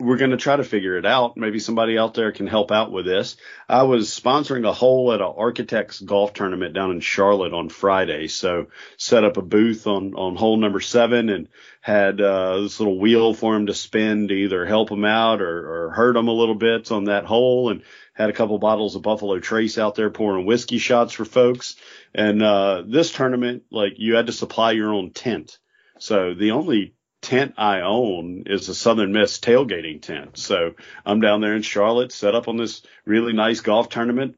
[0.01, 1.37] we're going to try to figure it out.
[1.37, 3.37] Maybe somebody out there can help out with this.
[3.69, 8.27] I was sponsoring a hole at an architects golf tournament down in Charlotte on Friday.
[8.27, 11.47] So set up a booth on, on hole number seven and
[11.79, 15.87] had, uh, this little wheel for him to spin to either help him out or,
[15.87, 17.83] or hurt him a little bit on that hole and
[18.13, 21.75] had a couple bottles of Buffalo Trace out there pouring whiskey shots for folks.
[22.13, 25.57] And, uh, this tournament, like you had to supply your own tent.
[25.99, 30.37] So the only tent I own is a Southern Miss tailgating tent.
[30.37, 30.73] So
[31.05, 34.37] I'm down there in Charlotte, set up on this really nice golf tournament,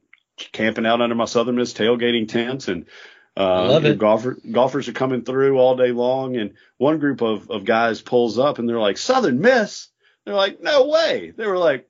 [0.51, 2.86] camping out under my Southern Miss tailgating tent, and
[3.36, 3.99] uh, Love your it.
[3.99, 6.36] golfer, golfers are coming through all day long.
[6.36, 9.89] And one group of, of guys pulls up and they're like, Southern Miss.
[10.25, 11.34] They're like, no way.
[11.36, 11.89] They were like,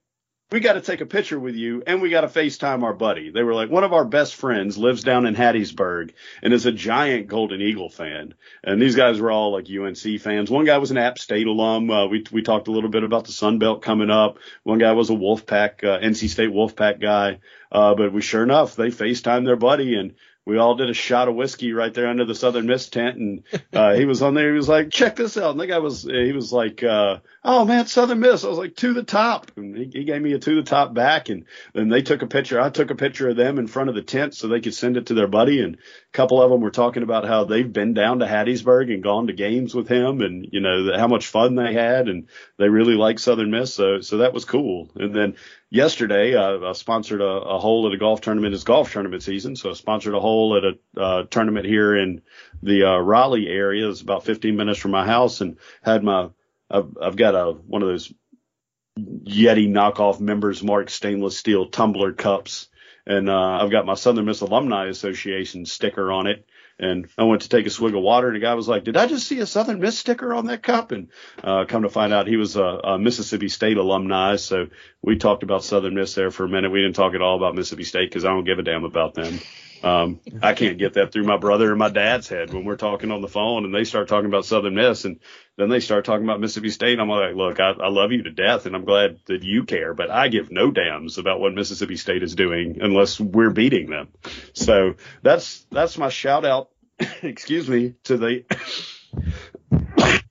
[0.54, 3.32] we got to take a picture with you and we got to FaceTime our buddy.
[3.32, 6.12] They were like, one of our best friends lives down in Hattiesburg
[6.44, 8.36] and is a giant Golden Eagle fan.
[8.64, 10.52] And these guys were all like UNC fans.
[10.52, 11.90] One guy was an App State alum.
[11.90, 14.38] Uh, we, we talked a little bit about the Sun Belt coming up.
[14.62, 17.40] One guy was a Wolfpack, uh, NC State Wolfpack guy.
[17.72, 20.14] Uh, but we sure enough, they FaceTimed their buddy and
[20.46, 23.44] we all did a shot of whiskey right there under the Southern Miss tent, and
[23.72, 24.52] uh, he was on there.
[24.52, 27.64] He was like, "Check this out." And the guy was, he was like, uh, "Oh
[27.66, 30.40] man, Southern Miss." I was like, "To the top," and he, he gave me a
[30.40, 32.60] to the top back, and then they took a picture.
[32.60, 34.98] I took a picture of them in front of the tent so they could send
[34.98, 35.62] it to their buddy.
[35.62, 35.78] And
[36.14, 39.34] couple of them were talking about how they've been down to Hattiesburg and gone to
[39.34, 42.96] games with him, and you know the, how much fun they had, and they really
[42.96, 43.74] like Southern Miss.
[43.74, 44.90] So so that was cool.
[44.96, 45.36] And then
[45.70, 48.54] yesterday uh, I sponsored a, a hole at a golf tournament.
[48.54, 52.22] It's golf tournament season, so I sponsored a hole at a uh, tournament here in
[52.62, 53.90] the uh, Raleigh area.
[53.90, 56.30] It's about 15 minutes from my house, and had my
[56.70, 58.14] I've, I've got a one of those
[59.00, 62.70] Yeti knockoff Member's Mark stainless steel tumbler cups,
[63.06, 66.46] and uh, I've got my Southern Miss Alumni Association sticker on it.
[66.80, 68.98] And I went to take a swig of water, and the guy was like, "Did
[68.98, 71.10] I just see a Southern Miss sticker on that cup?" And
[71.44, 74.38] uh, come to find out, he was a, a Mississippi State alumni.
[74.38, 74.68] So
[75.02, 76.72] we talked about Southern Miss there for a minute.
[76.72, 79.14] We didn't talk at all about Mississippi State because I don't give a damn about
[79.14, 79.40] them.
[79.84, 83.12] Um, I can't get that through my brother and my dad's head when we're talking
[83.12, 85.20] on the phone, and they start talking about Southern Miss, and
[85.58, 86.94] then they start talking about Mississippi State.
[86.94, 89.66] And I'm like, "Look, I, I love you to death, and I'm glad that you
[89.66, 93.90] care, but I give no damns about what Mississippi State is doing unless we're beating
[93.90, 94.08] them."
[94.54, 96.70] So that's that's my shout out.
[97.22, 98.46] excuse me to the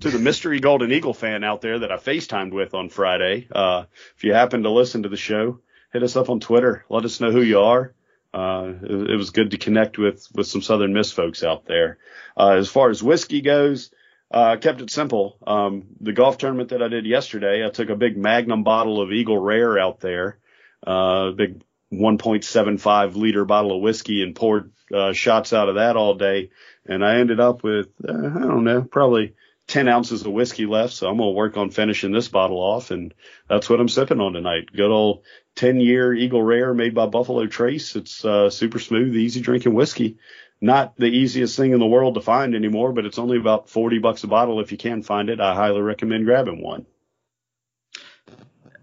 [0.00, 3.46] to the mystery Golden Eagle fan out there that I FaceTimed with on Friday.
[3.52, 3.84] Uh,
[4.16, 5.60] if you happen to listen to the show,
[5.92, 6.84] hit us up on Twitter.
[6.88, 7.94] Let us know who you are.
[8.32, 11.98] Uh, it, it was good to connect with, with some Southern Miss folks out there.
[12.36, 13.90] Uh, as far as whiskey goes,
[14.32, 15.36] uh, I kept it simple.
[15.46, 19.12] Um, the golf tournament that I did yesterday, I took a big Magnum bottle of
[19.12, 20.38] Eagle Rare out there,
[20.86, 21.62] uh, big
[21.92, 26.50] 1.75 liter bottle of whiskey and poured uh, shots out of that all day.
[26.86, 29.34] And I ended up with, uh, I don't know, probably
[29.68, 33.14] 10 ounces of whiskey left, so I'm gonna work on finishing this bottle off, and
[33.48, 34.68] that's what I'm sipping on tonight.
[34.74, 35.22] Good old
[35.56, 37.94] 10 year Eagle Rare made by Buffalo Trace.
[37.96, 40.18] It's uh, super smooth, easy drinking whiskey.
[40.60, 43.98] Not the easiest thing in the world to find anymore, but it's only about 40
[43.98, 45.40] bucks a bottle if you can find it.
[45.40, 46.86] I highly recommend grabbing one.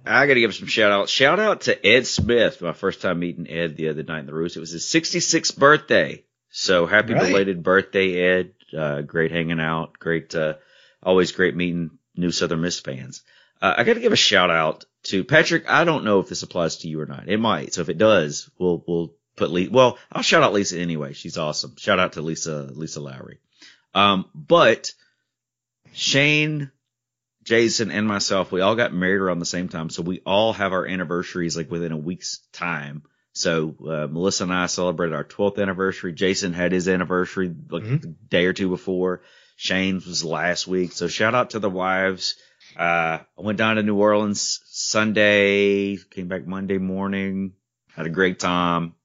[0.06, 1.10] I got to give some shout out.
[1.10, 4.34] Shout out to Ed Smith, my first time meeting Ed the other night in the
[4.34, 4.58] Roost.
[4.58, 6.24] It was his 66th birthday.
[6.50, 7.28] So happy Right.
[7.28, 8.54] belated birthday, Ed.
[8.76, 9.94] Uh, great hanging out.
[10.00, 10.56] Great, uh,
[11.04, 13.22] always great meeting new Southern Miss fans.
[13.62, 15.70] Uh, I got to give a shout out to Patrick.
[15.70, 17.28] I don't know if this applies to you or not.
[17.28, 17.74] It might.
[17.74, 19.72] So if it does, we'll, we'll put Lisa.
[19.72, 21.14] Well, I'll shout out Lisa anyway.
[21.14, 21.76] She's awesome.
[21.78, 23.40] Shout out to Lisa, Lisa Lowry.
[23.94, 24.92] Um, but
[25.94, 26.72] Shane,
[27.44, 29.90] Jason and myself, we all got married around the same time.
[29.90, 33.04] So we all have our anniversaries like within a week's time.
[33.34, 36.14] So, uh, Melissa and I celebrated our 12th anniversary.
[36.14, 38.02] Jason had his anniversary like Mhm.
[38.02, 39.22] the day or two before.
[39.56, 40.92] Shane's was last week.
[40.92, 42.36] So shout out to the wives.
[42.78, 47.54] Uh, I went down to New Orleans Sunday, came back Monday morning,
[47.96, 48.96] had a great time.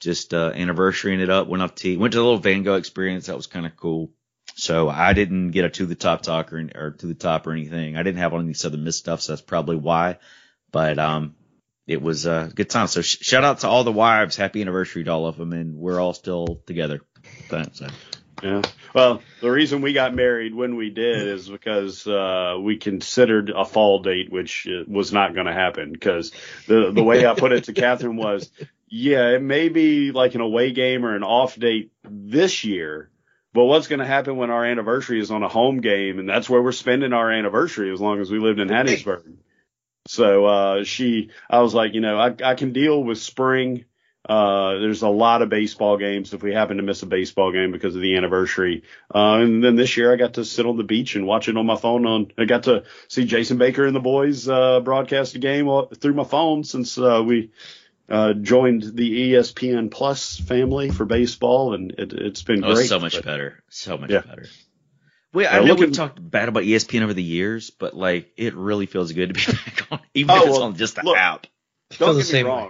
[0.00, 3.26] Just, uh, anniversarying it up, went up to, went to the little Van Gogh experience.
[3.26, 4.10] That was kind of cool.
[4.56, 7.52] So I didn't get a to the top talk or, or to the top or
[7.52, 7.96] anything.
[7.96, 10.18] I didn't have any Southern Miss stuff, so that's probably why.
[10.72, 11.36] But um,
[11.86, 12.88] it was a good time.
[12.88, 14.36] So sh- shout out to all the wives.
[14.36, 17.00] Happy anniversary to all of them, and we're all still together.
[17.48, 17.78] Thanks.
[17.78, 17.86] So,
[18.42, 18.62] Yeah.
[18.94, 23.64] Well, the reason we got married when we did is because uh, we considered a
[23.64, 25.92] fall date, which uh, was not going to happen.
[25.92, 26.32] Because
[26.66, 28.50] the the way I put it to Catherine was,
[28.88, 33.10] yeah, it may be like an away game or an off date this year,
[33.54, 36.48] but what's going to happen when our anniversary is on a home game, and that's
[36.48, 39.36] where we're spending our anniversary as long as we lived in Hattiesburg.
[40.08, 43.84] So uh, she, I was like, you know, I, I can deal with spring.
[44.28, 47.72] Uh, there's a lot of baseball games if we happen to miss a baseball game
[47.72, 48.84] because of the anniversary.
[49.12, 51.56] Uh, and then this year I got to sit on the beach and watch it
[51.56, 55.34] on my phone on, I got to see Jason Baker and the boys, uh, broadcast
[55.34, 57.50] a game through my phone since, uh, we,
[58.08, 62.86] uh, joined the ESPN Plus family for baseball and it, it's been oh, great.
[62.88, 63.62] so much But- better.
[63.70, 64.20] So much Yeah.
[64.20, 64.46] better.
[65.34, 68.54] Well, I know looking- we've talked bad about ESPN over the years, but like it
[68.54, 71.02] really feels good to be back on, even Oh, if it's well, on just the
[71.02, 71.46] look, app.
[71.98, 72.68] Don't the get me same way.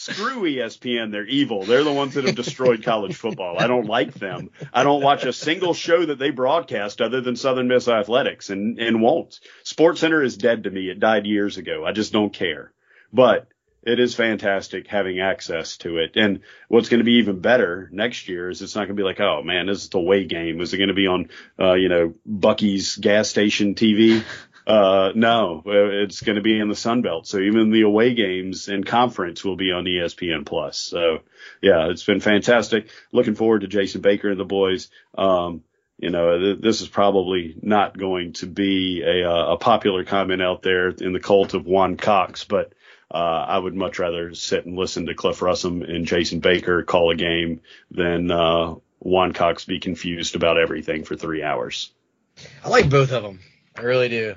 [0.00, 1.10] Screw ESPN.
[1.10, 1.64] They're evil.
[1.64, 3.58] They're the ones that have destroyed college football.
[3.58, 4.50] I don't like them.
[4.72, 8.78] I don't watch a single show that they broadcast other than Southern Miss Athletics and,
[8.78, 9.40] and won't.
[9.64, 10.88] Sports Center is dead to me.
[10.88, 11.84] It died years ago.
[11.84, 12.72] I just don't care.
[13.12, 13.48] But
[13.82, 16.12] it is fantastic having access to it.
[16.14, 19.02] And what's going to be even better next year is it's not going to be
[19.02, 20.60] like, oh man, this is the away game.
[20.60, 21.28] Is it going to be on,
[21.58, 24.22] uh, you know, Buc-ee's gas station TV?
[24.68, 27.26] Uh, no, it's going to be in the Sun Belt.
[27.26, 30.76] So even the away games and conference will be on ESPN Plus.
[30.76, 31.20] So
[31.62, 32.90] yeah, it's been fantastic.
[33.10, 34.90] Looking forward to Jason Baker and the boys.
[35.16, 35.64] Um,
[35.96, 40.42] you know, th- this is probably not going to be a, uh, a popular comment
[40.42, 42.74] out there in the cult of Juan Cox, but
[43.10, 47.10] uh, I would much rather sit and listen to Cliff Russum and Jason Baker call
[47.10, 51.90] a game than uh, Juan Cox be confused about everything for three hours.
[52.62, 53.40] I like both of them.
[53.74, 54.34] I really do.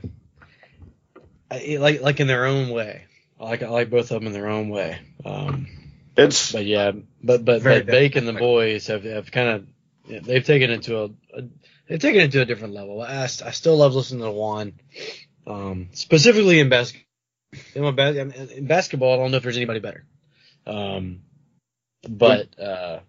[1.52, 3.04] I, like like in their own way.
[3.40, 5.00] I like I like both of them in their own way.
[5.26, 5.68] Um,
[6.16, 6.92] It's but yeah,
[7.24, 9.68] but but, but Bake and the boys have have kind of
[10.08, 11.44] yeah, they've taken it to a, a
[11.88, 13.02] they've taken it to a different level.
[13.02, 14.74] I, I still love listening to Juan,
[15.46, 17.06] um, specifically in basketball.
[17.76, 20.06] In, my bas- in basketball, I don't know if there's anybody better.
[20.66, 21.22] Um,
[22.08, 23.00] but uh,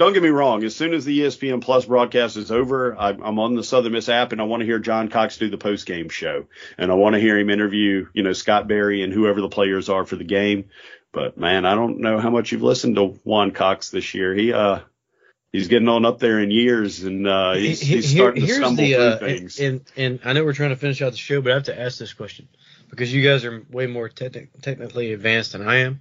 [0.00, 0.64] Don't get me wrong.
[0.64, 4.32] As soon as the ESPN Plus broadcast is over, I'm on the Southern Miss app
[4.32, 6.46] and I want to hear John Cox do the post game show,
[6.78, 9.90] and I want to hear him interview, you know, Scott Berry and whoever the players
[9.90, 10.70] are for the game.
[11.12, 14.34] But man, I don't know how much you've listened to Juan Cox this year.
[14.34, 14.78] He uh,
[15.52, 18.54] he's getting on up there in years, and uh, he's, He- he's here- starting to
[18.54, 19.60] stumble the, through uh, things.
[19.60, 21.78] And, and I know we're trying to finish out the show, but I have to
[21.78, 22.48] ask this question
[22.88, 26.00] because you guys are way more techni- technically advanced than I am.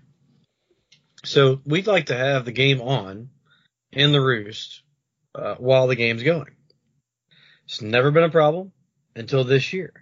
[1.26, 3.30] So we'd like to have the game on
[3.92, 4.82] in the roost
[5.36, 6.56] uh, while the game's going.
[7.66, 8.72] It's never been a problem
[9.16, 9.94] until this year.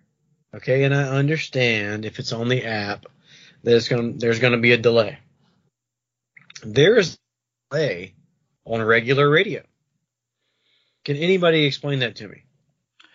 [0.56, 3.06] Okay, and I understand if it's on the app
[3.64, 5.20] that it's going there's going to be a delay.
[6.64, 7.18] There is
[7.72, 8.16] a delay
[8.66, 9.64] on regular radio.
[11.04, 12.44] Can anybody explain that to me?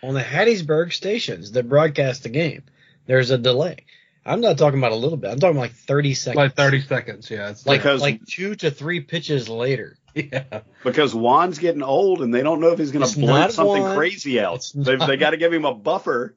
[0.03, 2.63] On the Hattiesburg stations that broadcast the game,
[3.05, 3.85] there's a delay.
[4.25, 5.31] I'm not talking about a little bit.
[5.31, 6.37] I'm talking like 30 seconds.
[6.37, 7.49] Like 30 seconds, yeah.
[7.49, 9.97] It's Like, Because- like two to three pitches later.
[10.15, 10.61] yeah.
[10.83, 13.95] because Juan's getting old and they don't know if he's going to blurt something Juan.
[13.97, 14.55] crazy out.
[14.57, 16.35] It's They not- they got to give him a buffer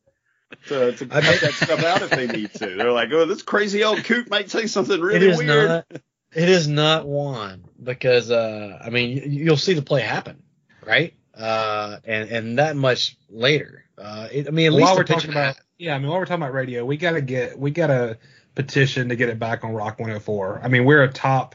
[0.69, 2.75] to, to I cut mean- that stuff out if they need to.
[2.77, 5.69] They're like, oh, this crazy old coot might say something really is weird.
[5.69, 5.87] not.
[6.35, 10.43] It is not Juan because uh, I mean you, you'll see the play happen,
[10.85, 11.15] right?
[11.35, 13.85] Uh, and and that much later.
[13.99, 16.27] Uh, it, I mean, at while least we're talking about yeah, I mean while we're
[16.27, 18.19] talking about radio, we gotta get we gotta
[18.55, 20.61] petition to get it back on Rock 104.
[20.63, 21.55] I mean we're a top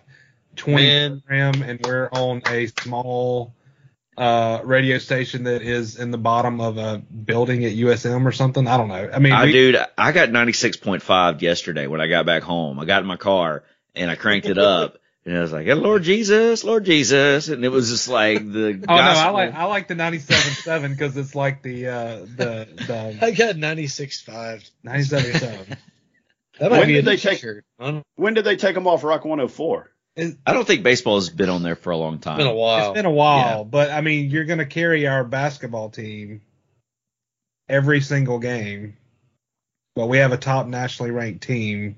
[0.57, 1.21] 20 Man.
[1.21, 3.55] program and we're on a small
[4.17, 8.67] uh radio station that is in the bottom of a building at USM or something.
[8.67, 9.09] I don't know.
[9.11, 12.79] I mean I we, dude, I got 96.5 yesterday when I got back home.
[12.79, 13.63] I got in my car
[13.95, 17.47] and I cranked it up and I was like, Lord Jesus, Lord Jesus.
[17.49, 21.15] And it was just like the Oh no, I like I like the 97.7 because
[21.17, 24.69] it's like the uh the the I got 96.5.
[24.85, 25.77] 97.7.
[26.59, 27.65] That might When be did a they take- shirt.
[28.17, 29.89] When did they take them off Rock 104?
[30.45, 32.37] I don't think baseball has been on there for a long time.
[32.37, 32.91] been a while.
[32.91, 36.41] It's been a while, but I mean, you're going to carry our basketball team
[37.67, 38.95] every single game.
[39.95, 41.97] But we have a top nationally ranked team.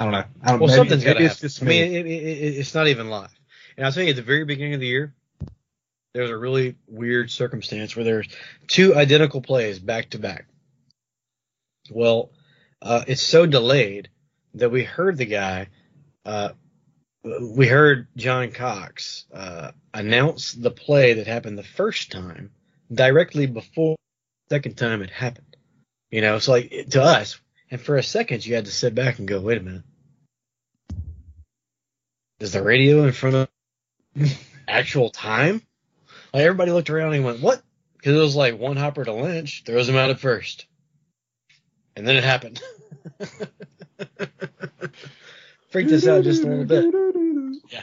[0.00, 0.24] I don't know.
[0.42, 1.48] I don't, well, maybe- something's got to it's happen.
[1.48, 3.30] just I mean, it, it, it, it's not even live.
[3.76, 5.14] And I'll tell you, at the very beginning of the year,
[6.14, 8.26] there was a really weird circumstance where there's
[8.66, 10.46] two identical plays back to back.
[11.90, 12.32] Well,
[12.82, 14.08] uh, it's so delayed
[14.54, 15.68] that we heard the guy,
[16.24, 16.50] uh,
[17.22, 22.50] we heard John Cox uh, announce the play that happened the first time
[22.92, 23.96] directly before
[24.48, 25.56] the second time it happened.
[26.10, 27.38] You know, so like to us,
[27.70, 29.82] and for a second you had to sit back and go, wait a minute.
[32.40, 33.48] Is the radio in front of
[34.68, 35.62] actual time?
[36.32, 37.62] Like everybody looked around and went, what?
[37.96, 40.66] Because it was like one hopper to Lynch, throws him out at first.
[41.94, 42.62] And then it happened.
[45.70, 46.94] Freaked us out just a little bit.
[47.68, 47.82] Yeah.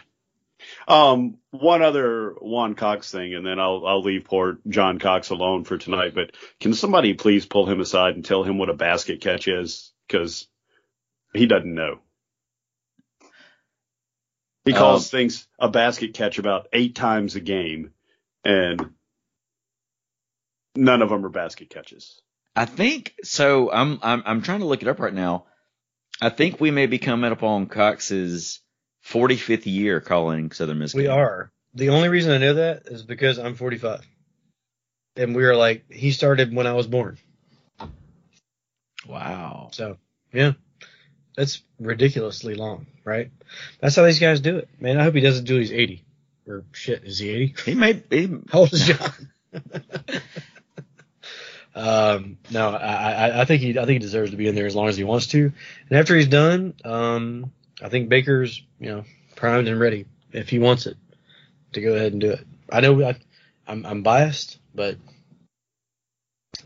[0.88, 5.66] Um, one other Juan Cox thing, and then I'll I'll leave poor John Cox alone
[5.66, 6.16] for tonight.
[6.16, 9.94] But can somebody please pull him aside and tell him what a basket catch is?
[10.08, 10.48] Because
[11.34, 12.00] he doesn't know.
[14.68, 17.94] He calls um, things a basket catch about eight times a game,
[18.44, 18.94] and
[20.76, 22.22] none of them are basket catches.
[22.56, 23.72] I think so.
[23.72, 25.46] I'm I'm I'm trying to look it up right now.
[26.22, 28.60] I think we may be coming up on Cox's
[29.06, 30.94] 45th year calling Southern Miss.
[30.94, 31.52] We are.
[31.74, 34.06] The only reason I know that is because I'm 45.
[35.16, 37.18] And we were like, he started when I was born.
[39.08, 39.70] Wow.
[39.72, 39.98] So,
[40.34, 40.54] yeah.
[41.38, 43.30] That's ridiculously long, right?
[43.80, 44.70] That's how these guys do it.
[44.80, 46.04] Man, I hope he doesn't do he's 80.
[46.48, 47.56] Or shit, is he 80?
[47.64, 48.02] He may.
[48.10, 49.30] He, How old is John?
[51.76, 54.66] um, no, I, I, I think he, I think he deserves to be in there
[54.66, 55.54] as long as he wants to.
[55.90, 57.52] And after he's done, um,
[57.84, 59.04] I think Baker's, you know,
[59.36, 60.98] primed and ready if he wants it
[61.74, 62.48] to go ahead and do it.
[62.72, 63.16] I know I,
[63.68, 64.98] I'm, I'm biased, but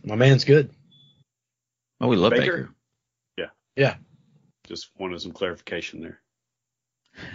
[0.02, 0.70] my man's good.
[2.00, 2.44] oh, we love Baker?
[2.46, 2.70] Baker.
[3.76, 3.96] Yeah.
[4.72, 6.20] Just wanted some clarification there.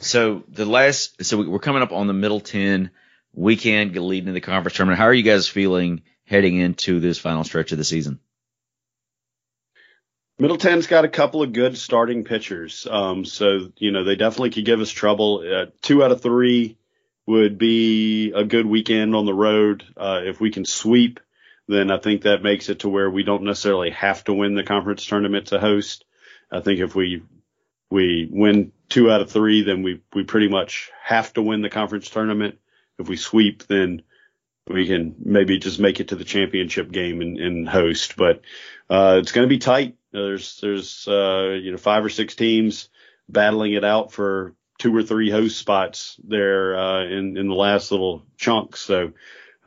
[0.00, 2.90] So the last, so we- we're coming up on the Middle Tenn
[3.34, 4.98] weekend leading to the conference tournament.
[4.98, 8.18] How are you guys feeling heading into this final stretch of the season?
[10.38, 12.86] Middle Tenn's got a couple of good starting pitchers.
[12.90, 15.44] Um, so, you know, they definitely could give us trouble.
[15.46, 16.78] Uh, two out of three
[17.26, 19.84] would be a good weekend on the road.
[19.98, 21.20] Uh, if we can sweep,
[21.66, 24.64] then I think that makes it to where we don't necessarily have to win the
[24.64, 26.06] conference tournament to host.
[26.50, 27.22] I think if we,
[27.90, 31.70] we win two out of three, then we, we pretty much have to win the
[31.70, 32.58] conference tournament.
[32.98, 34.02] If we sweep, then
[34.68, 38.16] we can maybe just make it to the championship game and, and host.
[38.16, 38.42] But
[38.90, 39.96] uh, it's going to be tight.
[40.12, 42.88] There's there's uh, you know five or six teams
[43.28, 47.90] battling it out for two or three host spots there uh, in in the last
[47.90, 48.76] little chunk.
[48.76, 49.12] So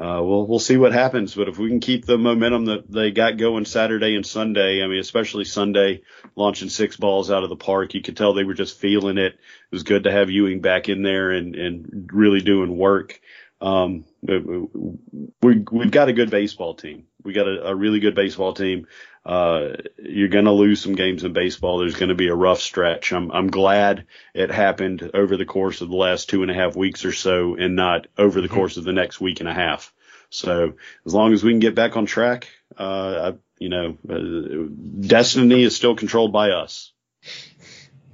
[0.01, 1.35] uh, we'll we'll see what happens.
[1.35, 4.87] But if we can keep the momentum that they got going Saturday and Sunday, I
[4.87, 6.01] mean especially Sunday,
[6.35, 9.33] launching six balls out of the park, you could tell they were just feeling it.
[9.33, 13.21] It was good to have Ewing back in there and and really doing work.
[13.61, 17.05] Um, we we've got a good baseball team.
[17.23, 18.87] We got a, a really good baseball team.
[19.25, 21.77] Uh, you're going to lose some games in baseball.
[21.77, 23.13] There's going to be a rough stretch.
[23.13, 26.75] I'm, I'm glad it happened over the course of the last two and a half
[26.75, 29.93] weeks or so and not over the course of the next week and a half.
[30.31, 30.73] So
[31.05, 32.47] as long as we can get back on track,
[32.77, 36.91] uh, I, you know, uh, destiny is still controlled by us.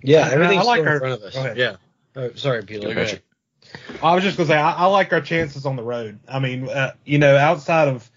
[0.03, 1.57] Yeah, everything's I like still in front of us.
[1.57, 1.75] Yeah.
[2.15, 2.93] Oh, sorry, Peter.
[2.93, 3.21] Go ahead.
[4.01, 6.19] I was just gonna say I, I like our chances on the road.
[6.27, 8.09] I mean, uh, you know, outside of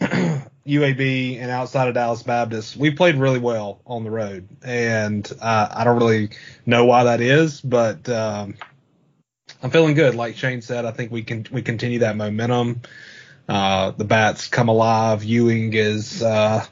[0.66, 5.68] UAB and outside of Dallas Baptist, we played really well on the road, and uh,
[5.70, 6.30] I don't really
[6.66, 8.54] know why that is, but um,
[9.62, 10.14] I'm feeling good.
[10.14, 12.82] Like Shane said, I think we can we continue that momentum.
[13.48, 15.24] Uh, the bats come alive.
[15.24, 16.64] Ewing is uh,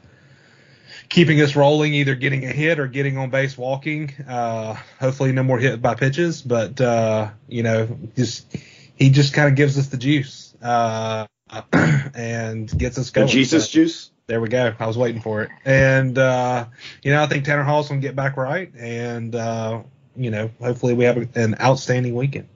[1.09, 4.13] keeping us rolling, either getting a hit or getting on base walking.
[4.27, 8.55] Uh, hopefully no more hit by pitches, but, uh, you know, just,
[8.95, 10.53] he just kind of gives us the juice.
[10.61, 11.25] Uh,
[12.15, 13.27] and gets us The going.
[13.29, 14.11] Jesus So, juice.
[14.27, 14.73] there we go.
[14.79, 15.49] I was waiting for it.
[15.65, 16.65] And uh,
[17.03, 19.83] you know, I think Tanner Hall's gonna get back right, and uh,
[20.15, 22.47] you know, hopefully we have an outstanding weekend.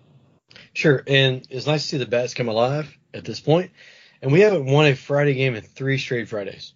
[0.74, 3.72] Sure, and it's nice to see the bats come alive at this point.
[4.22, 6.74] And we haven't won a Friday game in three straight Fridays,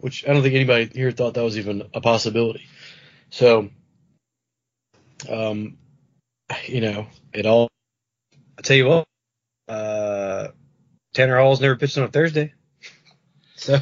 [0.00, 2.66] which I don't think anybody here thought that was even a possibility.
[3.30, 3.70] So,
[5.28, 5.76] um,
[6.66, 7.68] you know, it all.
[8.58, 9.04] I tell you what,
[11.12, 12.54] Tanner Hall's never pitched on a Thursday,
[13.56, 13.78] so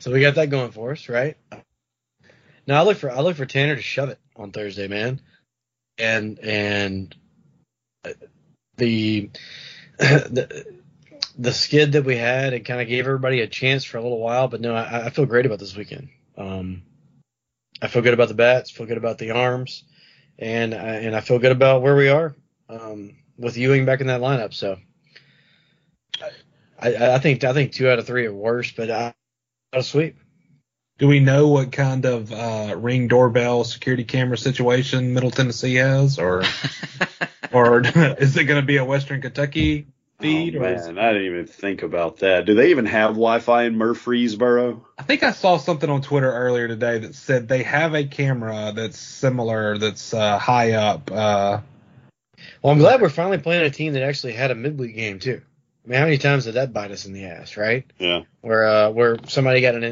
[0.00, 1.36] so we got that going for us, right?
[2.66, 5.20] Now I look for I look for Tanner to shove it on Thursday, man,
[5.98, 7.14] and and
[8.76, 9.30] the
[9.98, 10.80] the
[11.36, 14.20] the skid that we had it kind of gave everybody a chance for a little
[14.20, 16.08] while, but no, I, I feel great about this weekend.
[16.36, 16.82] Um,
[17.82, 19.84] I feel good about the bats, feel good about the arms,
[20.38, 22.34] and I, and I feel good about where we are
[22.68, 24.54] um, with Ewing back in that lineup.
[24.54, 24.78] So
[26.78, 29.14] I, I think I think two out of three are worse, but I
[29.72, 30.16] got a sweep.
[30.98, 36.18] Do we know what kind of uh, ring doorbell security camera situation Middle Tennessee has,
[36.18, 36.44] or
[37.52, 39.86] or is it going to be a Western Kentucky
[40.20, 40.56] feed?
[40.56, 42.46] oh, or is- man, I didn't even think about that.
[42.46, 44.86] Do they even have Wi-Fi in Murfreesboro?
[44.96, 48.72] I think I saw something on Twitter earlier today that said they have a camera
[48.74, 51.10] that's similar, that's uh, high up.
[51.10, 51.58] Uh,
[52.62, 55.42] Well, I'm glad we're finally playing a team that actually had a midweek game too.
[55.84, 57.84] I mean, how many times did that bite us in the ass, right?
[57.98, 58.22] Yeah.
[58.40, 59.82] Where uh, where somebody got an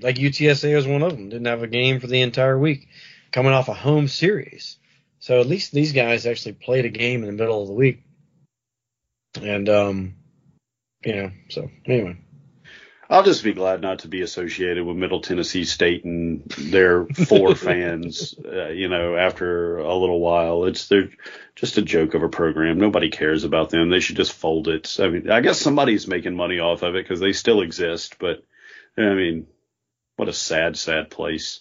[0.00, 2.88] like UTSA was one of them, didn't have a game for the entire week,
[3.32, 4.76] coming off a home series.
[5.20, 8.02] So at least these guys actually played a game in the middle of the week.
[9.40, 10.14] And um,
[11.04, 12.18] you know, so anyway,
[13.10, 17.54] I'll just be glad not to be associated with Middle Tennessee State and their four
[17.56, 18.34] fans.
[18.44, 21.08] Uh, you know, after a little while, it's they're
[21.54, 22.78] just a joke of a program.
[22.78, 23.88] Nobody cares about them.
[23.88, 24.96] They should just fold it.
[25.00, 28.16] I mean, I guess somebody's making money off of it because they still exist.
[28.18, 28.44] But
[28.98, 29.46] I mean,
[30.16, 31.60] what a sad, sad place.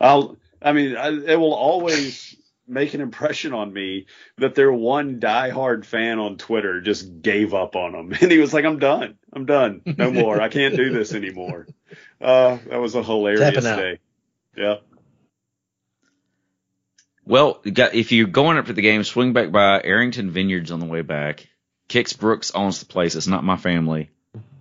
[0.00, 0.36] I'll.
[0.60, 2.36] I mean, I, it will always
[2.68, 4.06] make an impression on me
[4.38, 8.52] that their one diehard fan on Twitter just gave up on them, and he was
[8.52, 9.18] like, "I'm done.
[9.32, 9.82] I'm done.
[9.84, 10.40] No more.
[10.40, 11.66] I can't do this anymore."
[12.20, 13.98] Uh, that was a hilarious day.
[14.56, 14.76] Yeah.
[17.24, 20.86] Well, if you're going up to the game, swing back by Arrington Vineyards on the
[20.86, 21.46] way back.
[21.88, 23.14] Kix Brooks owns the place.
[23.14, 24.10] It's not my family.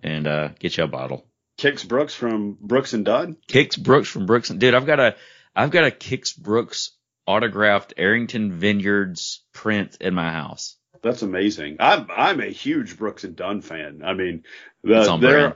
[0.03, 1.25] And uh, get you a bottle.
[1.57, 3.37] Kix Brooks from Brooks and Dunn.
[3.47, 4.49] Kix Brooks from Brooks.
[4.49, 5.15] And dude, I've got a
[5.55, 6.91] I've got a Kix Brooks
[7.27, 10.77] autographed Arrington Vineyards print in my house.
[11.01, 11.77] That's amazing.
[11.79, 14.01] I'm I'm a huge Brooks and Dunn fan.
[14.03, 14.43] I mean,
[14.83, 15.55] the, there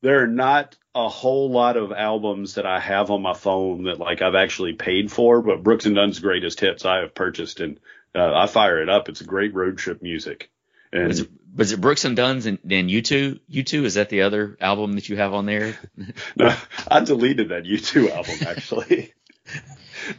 [0.00, 3.98] there are not a whole lot of albums that I have on my phone that
[3.98, 7.78] like I've actually paid for, but Brooks and Dunn's greatest hits I have purchased, and
[8.14, 9.08] uh, I fire it up.
[9.08, 10.50] It's great road trip music.
[10.92, 13.40] And Is it, was it Brooks and Dunn's and then U2?
[13.46, 15.76] You two is that the other album that you have on there?
[16.36, 16.54] no,
[16.90, 19.12] I deleted that U2 album actually.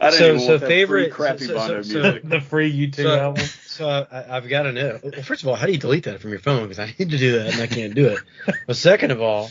[0.00, 2.28] I didn't So- even so want that free favorite- crappy so- so- Bono so- music.
[2.28, 3.44] the free YouTube So- album.
[3.66, 5.00] so I, I've got to know.
[5.02, 6.62] Well, first of all, how do you delete that from your phone?
[6.62, 8.18] Because I need to do that and I can't do it.
[8.66, 9.50] but second of all,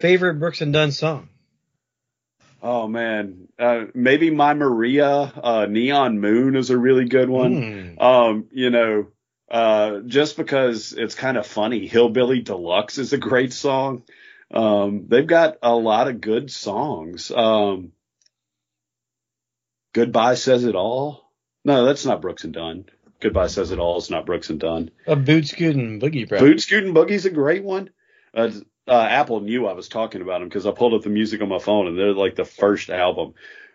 [0.00, 1.28] favorite Brooks and Dunn song.
[2.62, 7.94] Oh man, uh, maybe my Maria uh, Neon Moon is a really good one.
[7.96, 7.98] Hmm.
[8.02, 9.06] Um, you know,
[9.50, 11.86] uh, just because it's kind of funny.
[11.86, 14.02] Hillbilly Deluxe is a great song.
[14.52, 17.30] Um, they've got a lot of good songs.
[17.30, 17.92] Um,
[19.92, 21.30] Goodbye says it all.
[21.64, 22.86] No, that's not Brooks and Dunn.
[23.20, 24.90] Goodbye says it all is not Brooks and Dunn.
[25.06, 26.38] A boot scoot and boogie, bro.
[26.38, 27.90] Boot Scootin' Boogie's a great one.
[28.34, 28.50] Uh,
[28.88, 31.48] uh, Apple knew I was talking about them because I pulled up the music on
[31.48, 33.34] my phone and they're like the first album.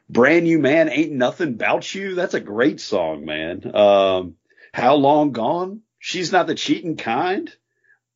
[0.09, 2.15] Brand New Man Ain't Nothing About You.
[2.15, 3.75] That's a great song, man.
[3.75, 4.35] Um,
[4.73, 5.81] How Long Gone?
[5.99, 7.55] She's Not the Cheating Kind.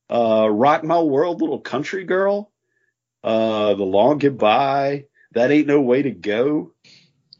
[0.09, 2.51] Uh, Rock My World, Little Country Girl.
[3.23, 5.05] Uh, The Long Goodbye.
[5.33, 6.73] That Ain't No Way to Go.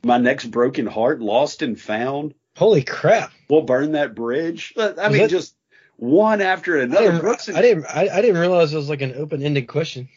[0.04, 2.34] My Next Broken Heart, Lost and Found.
[2.58, 3.32] Holy crap!
[3.50, 4.74] We'll Burn That Bridge.
[4.78, 5.56] I mean, that- just
[5.97, 7.06] one after I another.
[7.08, 10.08] didn't, Brooks and I didn't, I, I didn't realize it was like an open-ended question.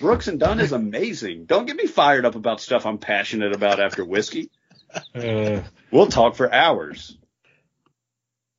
[0.00, 1.44] Brooks and Dunn is amazing.
[1.44, 4.50] Don't get me fired up about stuff I'm passionate about after whiskey.
[5.14, 5.60] Uh,
[5.92, 7.16] We'll talk for hours.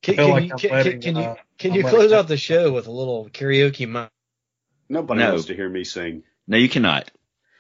[0.02, 2.28] Can, can like you, can, letting, can, can you uh, can I'm you close out
[2.28, 3.88] the show with a little karaoke?
[3.88, 4.08] mi-
[4.90, 5.30] Nobody No.
[5.32, 6.24] wants to hear me sing.
[6.48, 7.12] No, you cannot.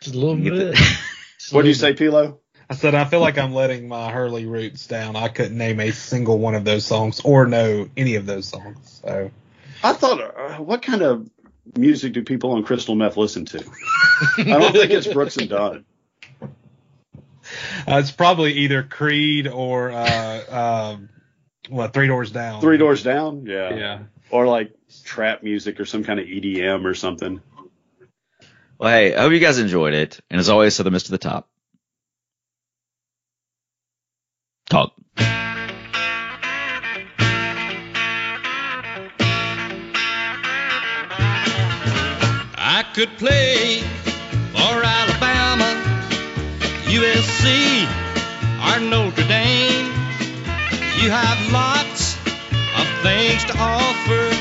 [0.01, 0.73] Just a little bit.
[0.73, 0.75] get
[1.39, 2.37] Just a What do you say, Pilo?
[2.71, 5.17] I said I feel like I'm letting my Hurley roots down.
[5.17, 9.01] I couldn't name a single one of those songs or know any of those songs.
[9.03, 9.29] So
[9.83, 11.29] I thought, uh, what kind of
[11.75, 13.57] music do people on crystal meth listen to?
[14.37, 15.85] I don't think it's Brooks and Dunn.
[16.41, 16.47] uh,
[17.87, 21.09] it's probably either Creed or uh, um,
[21.67, 22.61] what Three Doors Down.
[22.61, 23.47] Three Doors Down?
[23.47, 23.75] Yeah.
[23.75, 23.99] Yeah.
[24.29, 24.71] or like
[25.03, 27.41] trap music or some kind of EDM or something.
[28.77, 30.21] Well, hey, I hope you guys enjoyed it.
[30.29, 31.49] And as always, Southern Miss to the top.
[34.71, 34.93] Talk.
[42.55, 43.81] I could play
[44.53, 45.75] for Alabama,
[46.87, 47.83] USC,
[48.63, 49.87] or Notre Dame.
[51.01, 52.15] You have lots
[52.79, 54.31] of things to offer,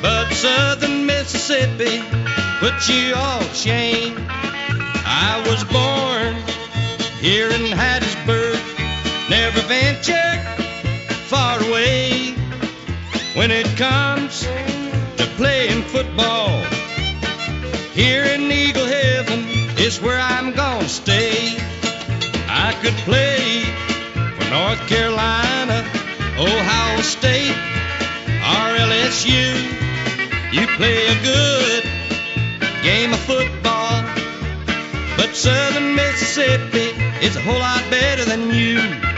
[0.00, 2.02] but Southern Mississippi
[2.60, 4.16] put you all shame.
[5.04, 6.36] I was born
[7.20, 8.07] here in Hattiesburg,
[9.58, 10.40] never ventured
[11.26, 12.34] far away.
[13.34, 14.42] When it comes
[15.16, 16.62] to playing football,
[17.92, 19.40] here in Eagle Heaven
[19.78, 21.56] is where I'm gonna stay.
[22.48, 23.62] I could play
[24.36, 25.84] for North Carolina,
[26.38, 27.56] Ohio State,
[28.54, 29.54] or LSU.
[30.52, 31.84] You play a good
[32.82, 34.02] game of football,
[35.16, 36.90] but Southern Mississippi
[37.24, 39.17] is a whole lot better than you.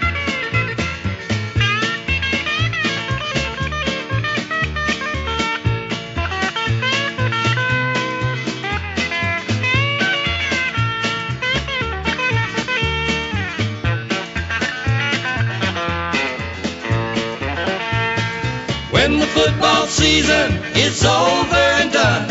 [19.33, 22.29] Football season is over and done,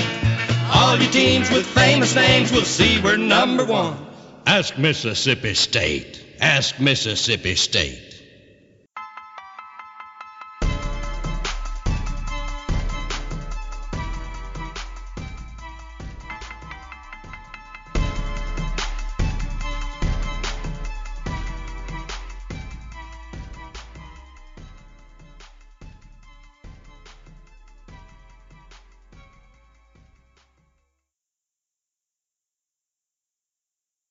[0.73, 3.97] all your teams with famous names will see we're number one.
[4.47, 6.25] Ask Mississippi State.
[6.41, 8.10] Ask Mississippi State.